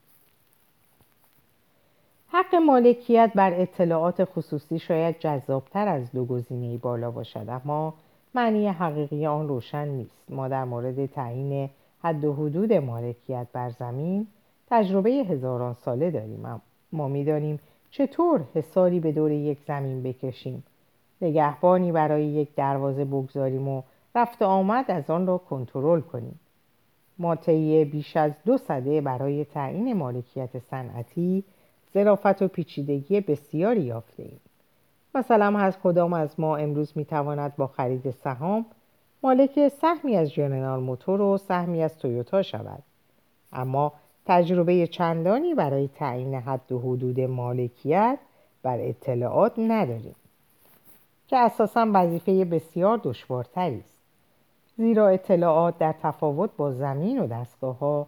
حق 2.29 2.55
مالکیت 2.55 3.33
بر 3.35 3.61
اطلاعات 3.61 4.25
خصوصی 4.25 4.79
شاید 4.79 5.19
جذابتر 5.19 5.89
از 5.89 6.13
دو 6.13 6.25
گزینه 6.25 6.79
بالا 6.79 7.11
باشد 7.11 7.47
اما 7.49 7.95
معنی 8.35 8.69
حقیقی 8.69 9.27
آن 9.27 9.49
روشن 9.49 9.89
نیست. 9.89 10.25
ما 10.29 10.49
در 10.49 10.65
مورد 10.65 11.07
تعیین 11.07 11.71
حد 12.03 12.25
و 12.25 12.33
حدود 12.33 12.73
مالکیت 12.73 13.47
بر 13.53 13.71
زمین 13.71 14.27
تجربه 14.71 15.11
هزاران 15.11 15.73
ساله 15.73 16.11
داریم 16.11 16.61
ما 16.93 17.09
می‌دانیم 17.09 17.61
چطور 17.91 18.45
حساری 18.55 19.01
به 19.01 19.13
دور 19.13 19.33
یک 19.33 19.59
زمین 19.69 20.03
بکشیم. 20.03 20.65
نگهبانی 21.23 21.93
برای 21.93 22.25
یک 22.25 22.55
دروازه 22.55 23.05
بگذاریم 23.05 23.69
و 23.69 23.83
رفت 24.15 24.43
آمد 24.43 24.91
از 24.91 25.11
آن 25.11 25.27
را 25.27 25.39
کنترل 25.39 26.01
کنیم. 26.01 26.41
ما 27.19 27.37
طی 27.37 27.85
بیش 27.85 28.17
از 28.17 28.33
دو 28.47 28.59
سده 28.59 29.01
برای 29.01 29.45
تعیین 29.45 29.93
مالکیت 29.93 30.59
صنعتی 30.59 31.45
ظرافت 31.95 32.43
و 32.43 32.49
پیچیدگی 32.49 33.21
بسیاری 33.21 33.81
یافته 33.81 34.23
ایم. 34.23 34.41
مثلا 35.15 35.59
از 35.59 35.79
کدام 35.79 36.13
از 36.13 36.41
ما 36.41 36.57
امروز 36.57 36.93
می‌تواند 36.95 37.57
با 37.57 37.67
خرید 37.67 38.11
سهام 38.11 38.67
مالک 39.23 39.69
سهمی 39.69 40.17
از 40.17 40.33
جنرال 40.33 40.81
موتور 40.81 41.21
و 41.21 41.39
سهمی 41.39 41.83
از 41.83 41.99
تویوتا 41.99 42.43
شود. 42.43 42.83
اما 43.53 43.93
تجربه 44.27 44.87
چندانی 44.87 45.55
برای 45.55 45.89
تعیین 45.89 46.35
حد 46.35 46.73
و 46.73 46.79
حدود 46.79 47.21
مالکیت 47.21 48.19
بر 48.63 48.79
اطلاعات 48.81 49.53
نداریم 49.59 50.15
که 51.29 51.39
اساسا 51.39 51.87
وظیفه 51.95 52.45
بسیار 52.45 53.01
دشوارتری 53.05 53.79
است. 53.79 53.99
زیرا 54.77 55.09
اطلاعات 55.09 55.79
در 55.79 55.95
تفاوت 56.03 56.51
با 56.57 56.73
زمین 56.73 57.19
و 57.19 57.27
دستگاه 57.27 57.79
ها 57.79 58.07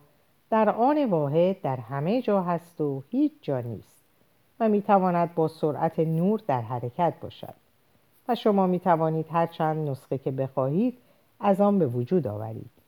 در 0.51 0.70
آن 0.70 1.05
واحد 1.05 1.61
در 1.61 1.77
همه 1.77 2.22
جا 2.22 2.42
هست 2.42 2.81
و 2.81 3.03
هیچ 3.11 3.33
جا 3.42 3.61
نیست 3.61 3.96
و 4.61 4.68
می‌تواند 4.68 5.35
با 5.35 5.48
سرعت 5.48 5.98
نور 5.98 6.42
در 6.46 6.61
حرکت 6.61 7.14
باشد. 7.20 7.55
و 8.29 8.35
شما 8.35 8.66
می 8.66 8.81
توانید 8.81 9.27
هر 9.31 9.46
چند 9.46 9.88
نسخه 9.88 10.18
که 10.18 10.31
بخواهید 10.31 10.98
از 11.40 11.61
آن 11.61 11.79
به 11.79 11.87
وجود 11.87 12.27
آورید. 12.27 12.82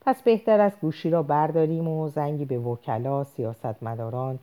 پس 0.00 0.22
بهتر 0.22 0.60
است 0.60 0.80
گوشی 0.80 1.10
را 1.10 1.22
برداریم 1.22 1.88
و 1.88 2.08
زنگی 2.08 2.44
به 2.44 2.58
وکلا، 2.58 3.24
سیاستمداران، 3.24 4.38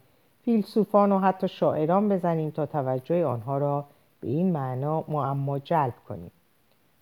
فیلسوفان 0.46 1.12
و 1.12 1.20
حتی 1.20 1.48
شاعران 1.48 2.10
بزنیم 2.10 2.50
تا 2.50 2.66
توجه 2.66 3.26
آنها 3.26 3.58
را 3.58 3.86
به 4.22 4.28
این 4.28 4.52
معنا 4.52 5.04
معما 5.08 5.60
جلب 5.60 5.94
کنیم. 6.08 6.32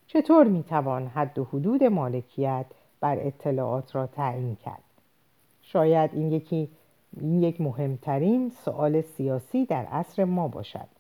چطور 0.08 0.48
می 0.48 0.64
توان 0.64 1.08
حد 1.08 1.40
و 1.40 1.44
حدود 1.44 1.84
مالکیت 1.84 2.66
بر 3.00 3.18
اطلاعات 3.20 3.96
را 3.96 4.08
تعیین 4.08 4.56
کرد؟ 4.56 4.84
شاید 5.62 6.10
این 6.14 6.32
یکی 6.32 6.70
این 7.22 7.44
یک 7.44 7.62
مهمترین 7.62 8.50
سوال 8.50 9.02
سیاسی 9.02 9.66
در 9.66 9.86
عصر 9.86 10.24
ما 10.24 10.48
باشد. 10.48 10.95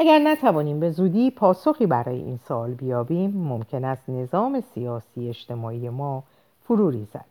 اگر 0.00 0.18
نتوانیم 0.18 0.80
به 0.80 0.90
زودی 0.90 1.30
پاسخی 1.30 1.86
برای 1.86 2.16
این 2.16 2.36
سوال 2.36 2.74
بیابیم 2.74 3.30
ممکن 3.30 3.84
است 3.84 4.08
نظام 4.08 4.60
سیاسی 4.60 5.28
اجتماعی 5.28 5.88
ما 5.88 6.22
فرو 6.60 6.90
ریزد. 6.90 7.24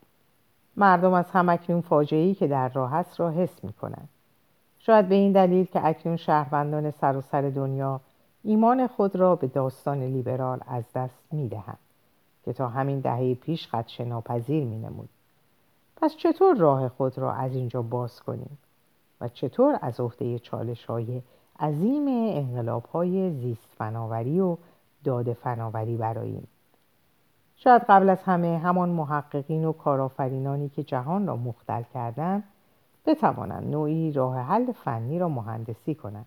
مردم 0.77 1.13
از 1.13 1.25
همکنون 1.31 1.81
فاجعه‌ای 1.81 2.33
که 2.33 2.47
در 2.47 2.69
راه 2.69 2.93
است 2.93 3.19
را 3.19 3.29
حس 3.29 3.63
می 3.63 3.73
کنند 3.73 4.09
شاید 4.79 5.09
به 5.09 5.15
این 5.15 5.31
دلیل 5.31 5.65
که 5.65 5.85
اکنون 5.85 6.17
شهروندان 6.17 6.91
سراسر 6.91 7.41
سر 7.41 7.49
دنیا 7.49 8.01
ایمان 8.43 8.87
خود 8.87 9.15
را 9.15 9.35
به 9.35 9.47
داستان 9.47 10.03
لیبرال 10.03 10.59
از 10.67 10.83
دست 10.95 11.23
می 11.31 11.47
دهند 11.47 11.77
که 12.45 12.53
تا 12.53 12.67
همین 12.67 12.99
دهه 12.99 13.33
پیش 13.35 13.67
خدشه 13.67 14.05
ناپذیر 14.05 14.63
می 14.63 14.77
نمود. 14.77 15.09
پس 15.95 16.15
چطور 16.15 16.57
راه 16.57 16.89
خود 16.89 17.17
را 17.17 17.33
از 17.33 17.55
اینجا 17.55 17.81
باز 17.81 18.21
کنیم؟ 18.21 18.57
و 19.21 19.27
چطور 19.27 19.79
از 19.81 19.99
عهده 19.99 20.39
چالش 20.39 20.85
های 20.85 21.21
عظیم 21.59 22.05
انقلاب 22.37 22.85
های 22.85 23.31
زیست 23.31 23.67
فناوری 23.77 24.39
و 24.39 24.57
داده 25.03 25.33
فناوری 25.33 25.97
براییم 25.97 26.47
شاید 27.55 27.81
قبل 27.89 28.09
از 28.09 28.23
همه 28.23 28.57
همان 28.57 28.89
محققین 28.89 29.65
و 29.65 29.71
کارآفرینانی 29.71 30.69
که 30.69 30.83
جهان 30.83 31.27
را 31.27 31.35
مختل 31.35 31.83
کردند 31.93 32.43
بتوانند 33.05 33.71
نوعی 33.71 34.11
راه 34.11 34.37
حل 34.37 34.71
فنی 34.71 35.19
را 35.19 35.29
مهندسی 35.29 35.95
کنند. 35.95 36.25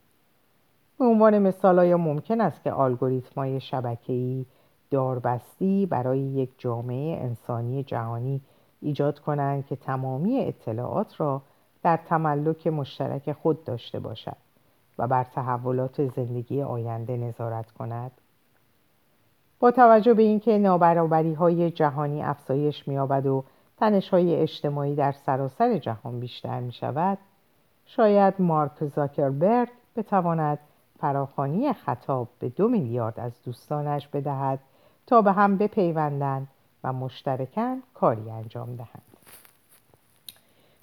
به 0.98 1.04
عنوان 1.04 1.38
مثال 1.38 1.78
آیا 1.78 1.96
ممکن 1.98 2.40
است 2.40 2.62
که 2.62 2.78
الگوریتم 2.78 3.40
های 3.40 3.60
شبکه‌ای 3.60 4.46
داربستی 4.90 5.86
برای 5.86 6.20
یک 6.20 6.50
جامعه 6.58 7.22
انسانی 7.22 7.82
جهانی 7.82 8.40
ایجاد 8.80 9.18
کنند 9.18 9.66
که 9.66 9.76
تمامی 9.76 10.40
اطلاعات 10.40 11.20
را 11.20 11.42
در 11.82 11.96
تملک 11.96 12.66
مشترک 12.66 13.32
خود 13.32 13.64
داشته 13.64 14.00
باشد؟ 14.00 14.36
و 14.98 15.06
بر 15.06 15.24
تحولات 15.24 16.08
زندگی 16.08 16.62
آینده 16.62 17.16
نظارت 17.16 17.70
کند. 17.70 18.10
با 19.60 19.70
توجه 19.70 20.14
به 20.14 20.22
اینکه 20.22 20.58
نابرابری 20.58 21.34
های 21.34 21.70
جهانی 21.70 22.22
افزایش 22.22 22.88
می‌یابد 22.88 23.26
و 23.26 23.44
تنش 23.76 24.08
های 24.08 24.36
اجتماعی 24.36 24.94
در 24.94 25.12
سراسر 25.12 25.78
جهان 25.78 26.20
بیشتر 26.20 26.60
می 26.60 26.72
شود 26.72 27.18
شاید 27.86 28.34
مارک 28.38 28.84
زاکربرگ 28.84 29.68
بتواند 29.96 30.58
فراخانی 31.00 31.72
خطاب 31.72 32.28
به 32.38 32.48
دو 32.48 32.68
میلیارد 32.68 33.20
از 33.20 33.32
دوستانش 33.44 34.08
بدهد 34.08 34.58
تا 35.06 35.22
به 35.22 35.32
هم 35.32 35.56
بپیوندند 35.56 36.48
و 36.84 36.92
مشترکاً 36.92 37.76
کاری 37.94 38.30
انجام 38.30 38.76
دهند. 38.76 39.09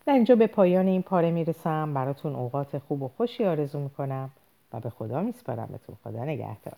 در 0.07 0.13
اینجا 0.13 0.35
به 0.35 0.47
پایان 0.47 0.87
این 0.87 1.01
پاره 1.01 1.31
می‌رسم. 1.31 1.93
براتون 1.93 2.35
اوقات 2.35 2.77
خوب 2.77 3.03
و 3.03 3.07
خوشی 3.07 3.45
آرزو 3.45 3.79
می‌کنم 3.79 4.29
و 4.73 4.79
به 4.79 4.89
خدا 4.89 5.21
میسپارمتون 5.21 5.95
خدا 6.03 6.23
نگهدار. 6.23 6.77